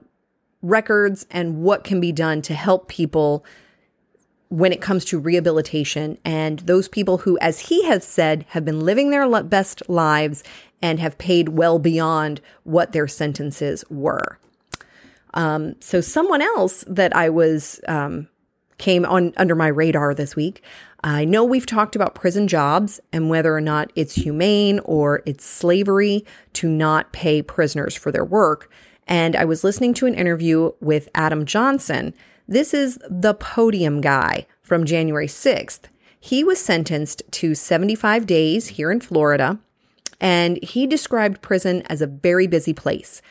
records 0.62 1.26
and 1.32 1.64
what 1.64 1.86
can 1.86 2.02
be 2.02 2.12
done 2.12 2.42
to 2.42 2.54
help 2.54 2.90
people 2.90 3.46
when 4.50 4.74
it 4.74 4.82
comes 4.82 5.06
to 5.06 5.18
rehabilitation 5.18 6.18
and 6.26 6.60
those 6.60 6.90
people 6.90 7.20
who, 7.20 7.38
as 7.40 7.62
he 7.62 7.86
has 7.86 8.06
said, 8.06 8.46
have 8.50 8.66
been 8.66 8.82
living 8.82 9.10
their 9.10 9.42
best 9.44 9.82
lives 9.88 10.44
and 10.82 11.00
have 11.00 11.18
paid 11.18 11.50
well 11.50 11.80
beyond 11.80 12.42
what 12.66 12.92
their 12.92 13.08
sentences 13.08 13.86
were. 13.90 14.38
Um, 15.34 15.76
so 15.80 16.02
someone 16.02 16.42
else 16.42 16.84
that 16.88 17.16
I 17.16 17.30
was 17.30 17.80
um, 17.88 18.28
came 18.78 19.06
on 19.06 19.34
under 19.38 19.56
my 19.56 19.68
radar 19.68 20.14
this 20.14 20.36
week. 20.36 20.64
I 21.04 21.26
know 21.26 21.44
we've 21.44 21.66
talked 21.66 21.96
about 21.96 22.16
prison 22.16 22.48
jobs 22.48 23.00
and 23.14 23.30
whether 23.30 23.56
or 23.56 23.62
not 23.62 23.92
it's 23.96 24.16
humane 24.16 24.80
or 24.80 25.22
it's 25.26 25.46
slavery 25.46 26.26
to 26.54 26.68
not 26.68 27.12
pay 27.12 27.42
prisoners 27.42 27.96
for 27.96 28.12
their 28.12 28.26
work. 28.26 28.72
And 29.08 29.36
I 29.36 29.46
was 29.46 29.64
listening 29.64 29.94
to 29.96 30.06
an 30.06 30.16
interview 30.16 30.72
with 30.82 31.08
Adam 31.16 31.46
Johnson. 31.46 32.14
This 32.48 32.74
is 32.74 33.00
the 33.10 33.34
podium 33.34 34.02
guy 34.02 34.48
from 34.62 34.86
January 34.86 35.28
6th. 35.28 35.82
He 36.20 36.44
was 36.44 36.60
sentenced 36.60 37.24
to 37.32 37.56
75 37.56 38.26
days 38.26 38.68
here 38.70 38.92
in 38.92 39.00
Florida, 39.00 39.60
and 40.20 40.62
he 40.64 40.88
described 40.88 41.42
prison 41.42 41.84
as 41.84 42.02
a 42.02 42.08
very 42.08 42.48
busy 42.48 42.74
place. 42.74 43.22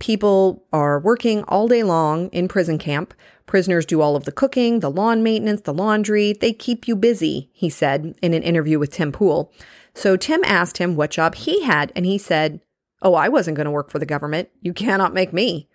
People 0.00 0.64
are 0.72 0.98
working 0.98 1.44
all 1.44 1.68
day 1.68 1.84
long 1.84 2.28
in 2.30 2.48
prison 2.48 2.78
camp. 2.78 3.14
Prisoners 3.46 3.86
do 3.86 4.00
all 4.00 4.16
of 4.16 4.24
the 4.24 4.32
cooking, 4.32 4.80
the 4.80 4.90
lawn 4.90 5.22
maintenance, 5.22 5.60
the 5.60 5.74
laundry. 5.74 6.32
They 6.32 6.52
keep 6.52 6.88
you 6.88 6.96
busy, 6.96 7.50
he 7.52 7.68
said 7.68 8.14
in 8.22 8.34
an 8.34 8.42
interview 8.42 8.78
with 8.78 8.92
Tim 8.92 9.12
Pool. 9.12 9.52
So 9.94 10.16
Tim 10.16 10.42
asked 10.44 10.78
him 10.78 10.96
what 10.96 11.10
job 11.10 11.34
he 11.34 11.64
had, 11.64 11.92
and 11.94 12.06
he 12.06 12.16
said, 12.16 12.60
Oh, 13.02 13.14
I 13.14 13.28
wasn't 13.28 13.56
going 13.56 13.66
to 13.66 13.70
work 13.70 13.90
for 13.90 13.98
the 13.98 14.06
government. 14.06 14.50
You 14.60 14.72
cannot 14.72 15.14
make 15.14 15.32
me. 15.32 15.68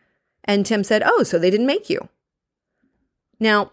And 0.43 0.65
Tim 0.65 0.83
said, 0.83 1.03
Oh, 1.05 1.23
so 1.23 1.37
they 1.37 1.49
didn't 1.49 1.65
make 1.67 1.89
you. 1.89 2.09
Now, 3.39 3.71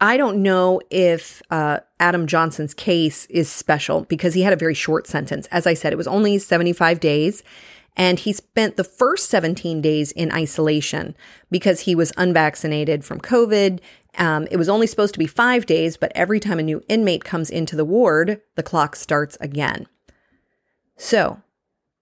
I 0.00 0.16
don't 0.16 0.42
know 0.42 0.80
if 0.90 1.40
uh, 1.50 1.80
Adam 2.00 2.26
Johnson's 2.26 2.74
case 2.74 3.26
is 3.26 3.48
special 3.48 4.02
because 4.02 4.34
he 4.34 4.42
had 4.42 4.52
a 4.52 4.56
very 4.56 4.74
short 4.74 5.06
sentence. 5.06 5.46
As 5.46 5.66
I 5.66 5.74
said, 5.74 5.92
it 5.92 5.96
was 5.96 6.08
only 6.08 6.38
75 6.38 6.98
days. 6.98 7.44
And 7.96 8.18
he 8.18 8.32
spent 8.32 8.76
the 8.76 8.84
first 8.84 9.28
17 9.28 9.82
days 9.82 10.12
in 10.12 10.32
isolation 10.32 11.14
because 11.50 11.80
he 11.80 11.94
was 11.94 12.12
unvaccinated 12.16 13.04
from 13.04 13.20
COVID. 13.20 13.80
Um, 14.16 14.48
it 14.50 14.56
was 14.56 14.68
only 14.68 14.86
supposed 14.86 15.14
to 15.14 15.18
be 15.18 15.26
five 15.26 15.66
days, 15.66 15.96
but 15.96 16.12
every 16.14 16.40
time 16.40 16.58
a 16.58 16.62
new 16.62 16.82
inmate 16.88 17.24
comes 17.24 17.50
into 17.50 17.76
the 17.76 17.84
ward, 17.84 18.40
the 18.54 18.62
clock 18.62 18.96
starts 18.96 19.36
again. 19.40 19.86
So 20.96 21.42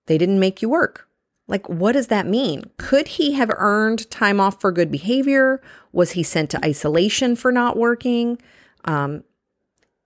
they 0.06 0.18
didn't 0.18 0.40
make 0.40 0.62
you 0.62 0.68
work. 0.68 1.08
Like, 1.48 1.68
what 1.68 1.92
does 1.92 2.06
that 2.06 2.26
mean? 2.26 2.70
Could 2.78 3.08
he 3.08 3.32
have 3.32 3.50
earned 3.56 4.08
time 4.10 4.38
off 4.38 4.60
for 4.60 4.70
good 4.70 4.90
behavior? 4.90 5.60
Was 5.92 6.12
he 6.12 6.22
sent 6.22 6.50
to 6.50 6.64
isolation 6.64 7.34
for 7.34 7.50
not 7.50 7.76
working? 7.76 8.38
Um, 8.84 9.24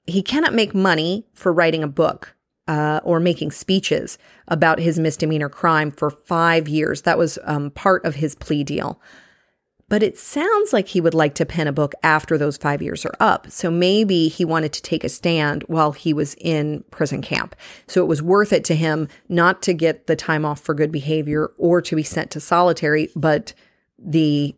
he 0.07 0.23
cannot 0.23 0.55
make 0.55 0.75
money 0.75 1.27
for 1.35 1.53
writing 1.53 1.83
a 1.83 1.89
book 1.89 2.34
uh, 2.67 3.01
or 3.05 3.21
making 3.21 3.51
speeches 3.51 4.19
about 4.49 4.79
his 4.79 4.99
misdemeanor 4.99 5.49
crime 5.49 5.91
for 5.91 6.11
five 6.11 6.69
years. 6.69 7.03
That 7.03 7.19
was 7.19 7.39
um, 7.45 7.71
part 7.71 8.05
of 8.05 8.17
his 8.17 8.35
plea 8.35 8.65
deal. 8.65 9.01
But 9.89 10.03
it 10.03 10.19
sounds 10.19 10.73
like 10.73 10.89
he 10.89 11.01
would 11.01 11.15
like 11.15 11.35
to 11.35 11.45
pen 11.45 11.69
a 11.69 11.73
book 11.73 11.95
after 12.03 12.39
those 12.39 12.57
five 12.57 12.81
years 12.81 13.05
are 13.05 13.15
up. 13.21 13.51
So 13.51 13.71
maybe 13.71 14.29
he 14.29 14.45
wanted 14.45 14.73
to 14.73 14.83
take 14.83 15.05
a 15.05 15.11
stand 15.11 15.63
while 15.65 15.93
he 15.93 16.15
was 16.15 16.35
in 16.41 16.85
prison 16.91 17.21
camp. 17.21 17.55
So 17.87 18.03
it 18.03 18.07
was 18.07 18.23
worth 18.23 18.53
it 18.53 18.65
to 18.65 18.75
him 18.75 19.09
not 19.29 19.61
to 19.63 19.75
get 19.75 20.07
the 20.07 20.17
time 20.17 20.45
off 20.45 20.61
for 20.61 20.75
good 20.75 20.91
behavior 20.91 21.53
or 21.59 21.83
to 21.83 21.95
be 21.95 22.03
sent 22.03 22.31
to 22.31 22.41
solitary, 22.41 23.11
but 23.15 23.53
the 23.99 24.57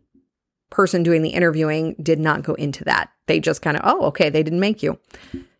person 0.69 1.03
doing 1.03 1.21
the 1.21 1.29
interviewing 1.29 1.95
did 2.01 2.19
not 2.19 2.43
go 2.43 2.53
into 2.53 2.83
that. 2.85 3.09
They 3.25 3.39
just 3.39 3.61
kind 3.61 3.75
of, 3.75 3.83
oh, 3.85 4.05
okay, 4.07 4.29
they 4.29 4.43
didn't 4.43 4.61
make 4.61 4.81
you. 4.81 4.97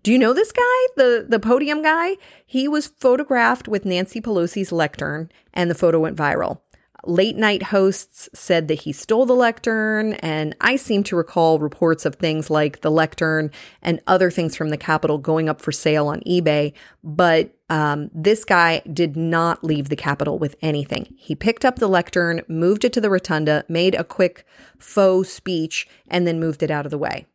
Do 0.07 0.13
you 0.13 0.19
know 0.19 0.31
this 0.31 0.53
guy, 0.53 0.87
the 0.95 1.25
the 1.27 1.37
podium 1.37 1.81
guy? 1.81 2.15
He 2.45 2.65
was 2.69 2.87
photographed 2.87 3.67
with 3.67 3.83
Nancy 3.83 4.21
Pelosi's 4.21 4.71
lectern 4.71 5.29
and 5.53 5.69
the 5.69 5.75
photo 5.75 5.99
went 5.99 6.15
viral. 6.15 6.61
Late 7.03 7.35
night 7.35 7.61
hosts 7.61 8.29
said 8.33 8.69
that 8.69 8.83
he 8.83 8.93
stole 8.93 9.25
the 9.25 9.35
lectern, 9.35 10.13
and 10.13 10.55
I 10.61 10.77
seem 10.77 11.03
to 11.03 11.17
recall 11.17 11.59
reports 11.59 12.05
of 12.05 12.15
things 12.15 12.49
like 12.49 12.79
the 12.79 12.89
lectern 12.89 13.51
and 13.81 13.99
other 14.07 14.31
things 14.31 14.55
from 14.55 14.69
the 14.69 14.77
Capitol 14.77 15.17
going 15.17 15.49
up 15.49 15.59
for 15.59 15.73
sale 15.73 16.07
on 16.07 16.21
eBay. 16.21 16.71
But 17.03 17.53
um, 17.69 18.09
this 18.13 18.45
guy 18.45 18.83
did 18.93 19.17
not 19.17 19.61
leave 19.61 19.89
the 19.89 19.97
Capitol 19.97 20.39
with 20.39 20.55
anything. 20.61 21.15
He 21.17 21.35
picked 21.35 21.65
up 21.65 21.79
the 21.79 21.89
lectern, 21.89 22.43
moved 22.47 22.85
it 22.85 22.93
to 22.93 23.01
the 23.01 23.09
rotunda, 23.09 23.65
made 23.67 23.93
a 23.93 24.05
quick 24.05 24.45
faux 24.79 25.29
speech, 25.29 25.85
and 26.07 26.25
then 26.25 26.39
moved 26.39 26.63
it 26.63 26.71
out 26.71 26.85
of 26.85 26.91
the 26.91 26.97
way. 26.97 27.25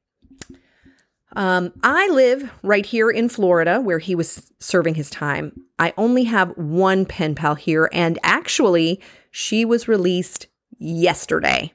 Um, 1.34 1.72
I 1.82 2.08
live 2.08 2.50
right 2.62 2.84
here 2.84 3.10
in 3.10 3.28
Florida 3.28 3.80
where 3.80 3.98
he 3.98 4.14
was 4.14 4.52
serving 4.60 4.94
his 4.96 5.10
time. 5.10 5.52
I 5.78 5.94
only 5.96 6.24
have 6.24 6.56
one 6.56 7.06
pen 7.06 7.34
pal 7.34 7.54
here, 7.54 7.88
and 7.92 8.18
actually, 8.22 9.00
she 9.30 9.64
was 9.64 9.88
released 9.88 10.46
yesterday. 10.78 11.72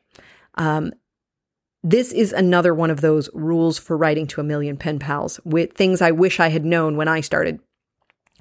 Um, 0.55 0.93
this 1.83 2.11
is 2.11 2.33
another 2.33 2.73
one 2.73 2.91
of 2.91 3.01
those 3.01 3.29
rules 3.33 3.77
for 3.77 3.97
writing 3.97 4.27
to 4.27 4.41
a 4.41 4.43
million 4.43 4.77
pen 4.77 4.99
pals 4.99 5.39
with 5.43 5.73
things 5.73 6.01
I 6.01 6.11
wish 6.11 6.39
I 6.39 6.49
had 6.49 6.65
known 6.65 6.97
when 6.97 7.07
I 7.07 7.21
started. 7.21 7.59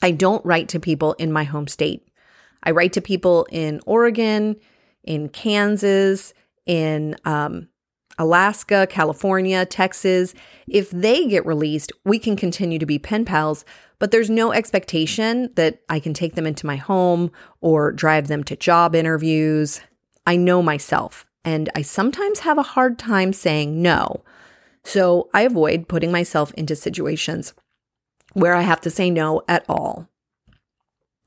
I 0.03 0.11
don't 0.11 0.45
write 0.45 0.69
to 0.71 0.81
people 0.81 1.15
in 1.15 1.33
my 1.33 1.45
home 1.45 1.69
state. 1.69 2.07
I 2.63 2.73
write 2.73 2.93
to 2.95 3.01
people 3.01 3.47
in 3.51 3.81
Oregon, 3.87 4.57
in 5.05 5.29
Kansas, 5.29 6.35
in 6.67 7.17
um, 7.25 7.69
Alaska, 8.19 8.87
California, 8.89 9.65
Texas. 9.67 10.35
If 10.67 10.91
they 10.91 11.27
get 11.27 11.47
released, 11.47 11.93
we 12.05 12.19
can 12.19 12.37
continue 12.37 12.79
to 12.79 12.87
be 12.87 12.99
pen 12.99 13.25
pals, 13.25 13.65
but 13.99 14.11
there's 14.11 14.31
no 14.31 14.53
expectation 14.53 15.51
that 15.55 15.81
I 15.89 16.01
can 16.01 16.15
take 16.15 16.35
them 16.35 16.47
into 16.47 16.67
my 16.67 16.77
home 16.77 17.31
or 17.61 17.93
drive 17.93 18.29
them 18.29 18.45
to 18.45 18.57
job 18.57 18.95
interviews. 18.95 19.81
I 20.27 20.37
know 20.37 20.63
myself, 20.63 21.27
and 21.45 21.71
I 21.75 21.83
sometimes 21.83 22.41
have 22.41 22.59
a 22.59 22.63
hard 22.63 22.99
time 22.99 23.33
saying 23.33 23.81
no. 23.81 24.23
So 24.85 25.29
I 25.35 25.43
avoid 25.43 25.89
putting 25.89 26.13
myself 26.13 26.53
into 26.55 26.77
situations 26.77 27.55
where 28.35 28.55
I 28.55 28.63
have 28.63 28.81
to 28.83 28.91
say 28.91 29.11
no 29.11 29.43
at 29.49 29.65
all. 29.69 30.09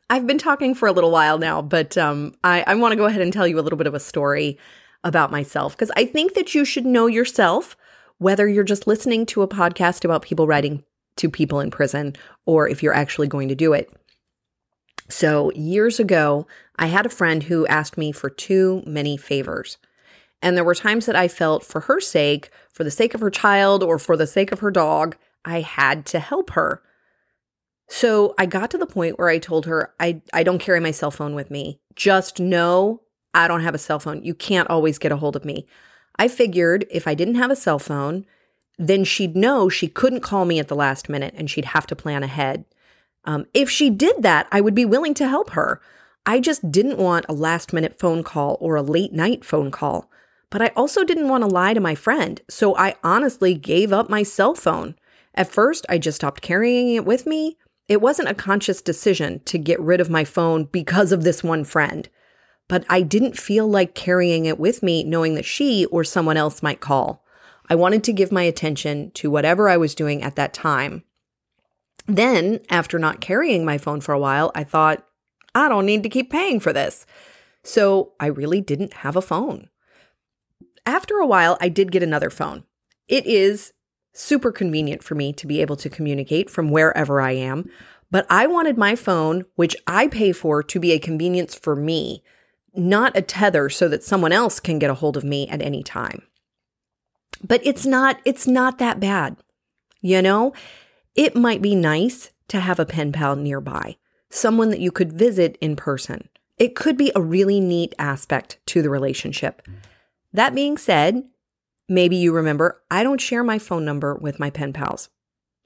I've 0.09 0.25
been 0.25 0.37
talking 0.37 0.73
for 0.73 0.87
a 0.87 0.91
little 0.91 1.11
while 1.11 1.37
now, 1.37 1.61
but 1.61 1.97
um, 1.97 2.33
I, 2.43 2.63
I 2.65 2.75
want 2.75 2.93
to 2.93 2.95
go 2.95 3.05
ahead 3.05 3.21
and 3.21 3.31
tell 3.31 3.47
you 3.47 3.59
a 3.59 3.61
little 3.61 3.77
bit 3.77 3.85
of 3.85 3.93
a 3.93 3.99
story 3.99 4.57
about 5.03 5.31
myself 5.31 5.75
because 5.75 5.91
I 5.95 6.05
think 6.05 6.33
that 6.33 6.53
you 6.53 6.65
should 6.65 6.85
know 6.85 7.07
yourself, 7.07 7.77
whether 8.17 8.47
you're 8.47 8.63
just 8.63 8.87
listening 8.87 9.25
to 9.27 9.41
a 9.41 9.47
podcast 9.47 10.03
about 10.03 10.21
people 10.21 10.47
writing 10.47 10.83
to 11.17 11.29
people 11.29 11.59
in 11.59 11.71
prison 11.71 12.15
or 12.45 12.67
if 12.67 12.81
you're 12.81 12.93
actually 12.93 13.27
going 13.27 13.49
to 13.49 13.55
do 13.55 13.73
it. 13.73 13.91
So, 15.09 15.51
years 15.53 15.99
ago, 15.99 16.45
I 16.77 16.87
had 16.87 17.05
a 17.05 17.09
friend 17.09 17.43
who 17.43 17.65
asked 17.67 17.97
me 17.97 18.11
for 18.11 18.29
too 18.29 18.83
many 18.85 19.17
favors. 19.17 19.77
And 20.41 20.55
there 20.55 20.63
were 20.63 20.75
times 20.75 21.07
that 21.07 21.15
I 21.15 21.27
felt 21.27 21.65
for 21.65 21.81
her 21.81 21.99
sake, 21.99 22.51
for 22.71 22.83
the 22.83 22.91
sake 22.91 23.13
of 23.13 23.21
her 23.21 23.31
child, 23.31 23.83
or 23.83 23.97
for 23.97 24.15
the 24.15 24.27
sake 24.27 24.51
of 24.51 24.59
her 24.59 24.71
dog, 24.71 25.17
I 25.43 25.61
had 25.61 26.05
to 26.07 26.19
help 26.19 26.51
her. 26.51 26.81
So 27.89 28.35
I 28.37 28.45
got 28.45 28.69
to 28.71 28.77
the 28.77 28.85
point 28.85 29.17
where 29.17 29.29
I 29.29 29.39
told 29.39 29.65
her, 29.65 29.93
I, 29.99 30.21
I 30.31 30.43
don't 30.43 30.59
carry 30.59 30.79
my 30.79 30.91
cell 30.91 31.11
phone 31.11 31.33
with 31.33 31.49
me. 31.49 31.81
Just 31.95 32.39
know 32.39 33.01
I 33.33 33.47
don't 33.47 33.63
have 33.63 33.75
a 33.75 33.79
cell 33.79 33.99
phone. 33.99 34.23
You 34.23 34.33
can't 34.33 34.69
always 34.69 34.97
get 34.97 35.11
a 35.11 35.17
hold 35.17 35.35
of 35.35 35.45
me. 35.45 35.67
I 36.17 36.27
figured 36.27 36.85
if 36.89 37.07
I 37.07 37.13
didn't 37.13 37.35
have 37.35 37.51
a 37.51 37.55
cell 37.55 37.79
phone, 37.79 38.25
then 38.77 39.03
she'd 39.03 39.35
know 39.35 39.69
she 39.69 39.87
couldn't 39.87 40.21
call 40.21 40.45
me 40.45 40.59
at 40.59 40.67
the 40.67 40.75
last 40.75 41.09
minute 41.09 41.33
and 41.37 41.49
she'd 41.49 41.65
have 41.65 41.87
to 41.87 41.95
plan 41.95 42.23
ahead. 42.23 42.65
Um, 43.25 43.45
if 43.53 43.69
she 43.69 43.89
did 43.89 44.23
that, 44.23 44.47
I 44.51 44.61
would 44.61 44.75
be 44.75 44.85
willing 44.85 45.13
to 45.15 45.27
help 45.27 45.51
her. 45.51 45.81
I 46.25 46.39
just 46.39 46.71
didn't 46.71 46.97
want 46.97 47.25
a 47.27 47.33
last 47.33 47.73
minute 47.73 47.99
phone 47.99 48.23
call 48.23 48.57
or 48.59 48.75
a 48.75 48.81
late 48.81 49.13
night 49.13 49.43
phone 49.43 49.71
call. 49.71 50.09
But 50.49 50.61
I 50.61 50.71
also 50.75 51.03
didn't 51.03 51.27
want 51.27 51.43
to 51.43 51.49
lie 51.49 51.73
to 51.73 51.79
my 51.79 51.93
friend, 51.93 52.41
so 52.49 52.75
I 52.75 52.95
honestly 53.03 53.53
gave 53.53 53.93
up 53.93 54.09
my 54.09 54.23
cell 54.23 54.55
phone. 54.55 54.95
At 55.35 55.51
first, 55.51 55.85
I 55.89 55.99
just 55.99 56.15
stopped 56.15 56.41
carrying 56.41 56.95
it 56.95 57.05
with 57.05 57.27
me. 57.27 57.57
It 57.87 58.01
wasn't 58.01 58.29
a 58.29 58.33
conscious 58.33 58.81
decision 58.81 59.41
to 59.45 59.57
get 59.57 59.79
rid 59.79 60.01
of 60.01 60.09
my 60.09 60.23
phone 60.23 60.65
because 60.65 61.11
of 61.11 61.23
this 61.23 61.43
one 61.43 61.63
friend 61.63 62.09
but 62.69 62.85
I 62.87 63.01
didn't 63.01 63.37
feel 63.37 63.67
like 63.67 63.95
carrying 63.95 64.45
it 64.45 64.59
with 64.59 64.81
me, 64.81 65.03
knowing 65.03 65.33
that 65.33 65.43
she 65.43 65.85
or 65.87 66.05
someone 66.05 66.37
else 66.37 66.63
might 66.63 66.79
call. 66.79 67.25
I 67.67 67.75
wanted 67.75 68.03
to 68.05 68.13
give 68.13 68.31
my 68.31 68.43
attention 68.43 69.11
to 69.15 69.29
whatever 69.29 69.67
I 69.67 69.75
was 69.75 69.95
doing 69.95 70.23
at 70.23 70.37
that 70.37 70.53
time. 70.53 71.03
Then, 72.05 72.61
after 72.69 72.97
not 72.97 73.21
carrying 73.21 73.65
my 73.65 73.77
phone 73.77 74.01
for 74.01 74.13
a 74.13 74.19
while, 74.19 74.51
I 74.55 74.63
thought, 74.63 75.05
I 75.53 75.67
don't 75.67 75.85
need 75.85 76.03
to 76.03 76.09
keep 76.09 76.31
paying 76.31 76.59
for 76.59 76.71
this. 76.71 77.05
So 77.63 78.13
I 78.19 78.27
really 78.27 78.61
didn't 78.61 78.93
have 78.93 79.15
a 79.15 79.21
phone. 79.21 79.69
After 80.85 81.17
a 81.17 81.27
while, 81.27 81.57
I 81.59 81.69
did 81.69 81.91
get 81.91 82.03
another 82.03 82.29
phone. 82.29 82.63
It 83.07 83.25
is 83.25 83.73
super 84.13 84.51
convenient 84.51 85.03
for 85.03 85.15
me 85.15 85.33
to 85.33 85.47
be 85.47 85.61
able 85.61 85.75
to 85.77 85.89
communicate 85.89 86.49
from 86.49 86.69
wherever 86.69 87.19
I 87.19 87.31
am, 87.31 87.69
but 88.11 88.27
I 88.29 88.47
wanted 88.47 88.77
my 88.77 88.95
phone, 88.95 89.45
which 89.55 89.75
I 89.87 90.07
pay 90.07 90.31
for, 90.31 90.63
to 90.63 90.79
be 90.79 90.91
a 90.91 90.99
convenience 90.99 91.55
for 91.55 91.75
me 91.75 92.23
not 92.75 93.17
a 93.17 93.21
tether 93.21 93.69
so 93.69 93.87
that 93.87 94.03
someone 94.03 94.31
else 94.31 94.59
can 94.59 94.79
get 94.79 94.89
a 94.89 94.95
hold 94.95 95.17
of 95.17 95.23
me 95.23 95.47
at 95.47 95.61
any 95.61 95.83
time. 95.83 96.23
But 97.45 97.61
it's 97.63 97.85
not 97.85 98.19
it's 98.25 98.47
not 98.47 98.77
that 98.79 98.99
bad. 98.99 99.37
You 100.01 100.21
know, 100.21 100.53
it 101.15 101.35
might 101.35 101.61
be 101.61 101.75
nice 101.75 102.31
to 102.49 102.59
have 102.59 102.79
a 102.79 102.85
pen 102.85 103.11
pal 103.11 103.35
nearby, 103.35 103.97
someone 104.29 104.69
that 104.69 104.79
you 104.79 104.91
could 104.91 105.13
visit 105.13 105.57
in 105.61 105.75
person. 105.75 106.29
It 106.57 106.75
could 106.75 106.97
be 106.97 107.11
a 107.15 107.21
really 107.21 107.59
neat 107.59 107.93
aspect 107.97 108.59
to 108.67 108.81
the 108.81 108.89
relationship. 108.89 109.61
That 110.33 110.55
being 110.55 110.77
said, 110.77 111.23
maybe 111.87 112.17
you 112.17 112.33
remember 112.33 112.81
I 112.91 113.03
don't 113.03 113.21
share 113.21 113.43
my 113.43 113.59
phone 113.59 113.85
number 113.85 114.15
with 114.15 114.39
my 114.39 114.49
pen 114.49 114.73
pals. 114.73 115.09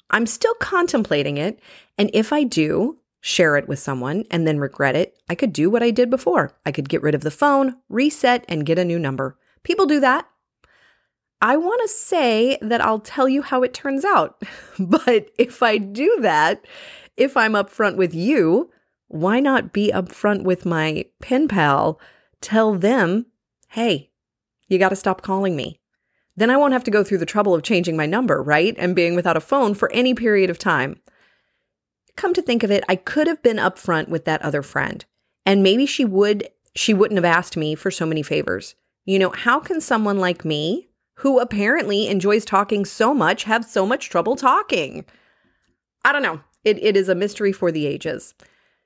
I'm 0.09 0.27
still 0.27 0.53
contemplating 0.55 1.37
it, 1.37 1.59
and 1.97 2.11
if 2.13 2.31
I 2.31 2.43
do, 2.43 2.99
share 3.23 3.55
it 3.55 3.69
with 3.69 3.79
someone, 3.79 4.25
and 4.29 4.45
then 4.45 4.59
regret 4.59 4.97
it, 4.97 5.17
I 5.29 5.35
could 5.35 5.53
do 5.53 5.69
what 5.69 5.81
I 5.81 5.91
did 5.91 6.09
before. 6.09 6.51
I 6.65 6.73
could 6.73 6.89
get 6.89 7.01
rid 7.01 7.15
of 7.15 7.21
the 7.21 7.31
phone, 7.31 7.77
reset, 7.87 8.43
and 8.49 8.65
get 8.65 8.77
a 8.77 8.83
new 8.83 8.99
number. 8.99 9.37
People 9.63 9.85
do 9.85 10.01
that. 10.01 10.27
I 11.41 11.55
want 11.55 11.81
to 11.83 11.87
say 11.87 12.57
that 12.61 12.81
I'll 12.81 12.99
tell 12.99 13.29
you 13.29 13.41
how 13.41 13.63
it 13.63 13.73
turns 13.73 14.03
out. 14.03 14.43
but 14.79 15.29
if 15.37 15.63
I 15.63 15.77
do 15.77 16.17
that, 16.19 16.65
if 17.15 17.37
I'm 17.37 17.53
upfront 17.53 17.95
with 17.95 18.13
you, 18.13 18.69
why 19.07 19.39
not 19.39 19.71
be 19.71 19.89
upfront 19.89 20.43
with 20.43 20.65
my 20.65 21.05
pen 21.21 21.47
pal? 21.47 22.01
Tell 22.41 22.73
them, 22.73 23.27
hey, 23.69 24.11
you 24.67 24.77
got 24.77 24.89
to 24.89 24.97
stop 24.97 25.21
calling 25.21 25.55
me. 25.55 25.79
Then 26.35 26.49
I 26.49 26.57
won't 26.57 26.73
have 26.73 26.83
to 26.83 26.91
go 26.91 27.05
through 27.05 27.19
the 27.19 27.25
trouble 27.25 27.55
of 27.55 27.63
changing 27.63 27.95
my 27.95 28.05
number, 28.05 28.43
right? 28.43 28.75
And 28.77 28.97
being 28.97 29.15
without 29.15 29.37
a 29.37 29.41
phone 29.41 29.75
for 29.75 29.89
any 29.93 30.13
period 30.13 30.49
of 30.49 30.59
time 30.59 30.99
come 32.15 32.33
to 32.33 32.41
think 32.41 32.63
of 32.63 32.71
it, 32.71 32.83
I 32.87 32.95
could 32.95 33.27
have 33.27 33.41
been 33.41 33.57
upfront 33.57 34.09
with 34.09 34.25
that 34.25 34.41
other 34.41 34.61
friend. 34.61 35.03
And 35.45 35.63
maybe 35.63 35.85
she 35.85 36.05
would 36.05 36.49
she 36.75 36.93
wouldn't 36.93 37.17
have 37.17 37.25
asked 37.25 37.55
me 37.55 37.75
for 37.75 37.91
so 37.91 38.05
many 38.05 38.23
favors. 38.23 38.75
You 39.05 39.19
know, 39.19 39.29
how 39.29 39.59
can 39.59 39.81
someone 39.81 40.17
like 40.17 40.45
me, 40.45 40.89
who 41.15 41.39
apparently 41.39 42.07
enjoys 42.07 42.45
talking 42.45 42.85
so 42.85 43.13
much, 43.13 43.43
have 43.43 43.65
so 43.65 43.85
much 43.85 44.09
trouble 44.09 44.35
talking? 44.35 45.05
I 46.03 46.11
don't 46.11 46.23
know. 46.23 46.41
It, 46.63 46.81
it 46.81 46.97
is 46.97 47.09
a 47.09 47.15
mystery 47.15 47.51
for 47.51 47.71
the 47.71 47.85
ages. 47.85 48.33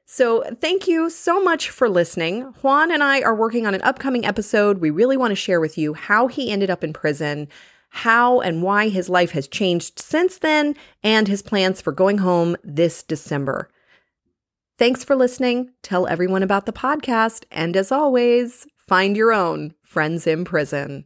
So, 0.10 0.44
thank 0.62 0.88
you 0.88 1.10
so 1.10 1.44
much 1.44 1.70
for 1.70 1.90
listening. 1.90 2.44
Juan 2.62 2.92
and 2.92 3.04
I 3.04 3.22
are 3.22 3.36
working 3.36 3.68
on 3.68 3.74
an 3.74 3.82
upcoming 3.82 4.26
episode. 4.26 4.78
We 4.80 4.90
really 4.90 5.18
want 5.18 5.32
to 5.32 5.36
share 5.36 5.60
with 5.60 5.78
you 5.78 5.94
how 5.94 6.28
he 6.28 6.50
ended 6.50 6.70
up 6.70 6.84
in 6.84 6.94
prison, 6.94 7.50
how 7.98 8.40
and 8.40 8.62
why 8.62 8.90
his 8.90 9.10
life 9.10 9.32
has 9.32 9.48
changed 9.48 10.00
since 10.00 10.38
then, 10.38 10.76
and 11.04 11.28
his 11.28 11.42
plans 11.42 11.82
for 11.82 11.92
going 11.92 12.20
home 12.20 12.56
this 12.64 13.04
December. 13.04 13.70
Thanks 14.78 15.04
for 15.04 15.16
listening. 15.16 15.72
Tell 15.82 16.06
everyone 16.08 16.44
about 16.44 16.68
the 16.68 16.74
podcast. 16.74 17.46
And 17.50 17.76
as 17.76 17.92
always, 17.92 18.68
find 18.78 19.18
your 19.18 19.34
own 19.34 19.74
friends 19.84 20.28
in 20.28 20.46
prison. 20.46 21.06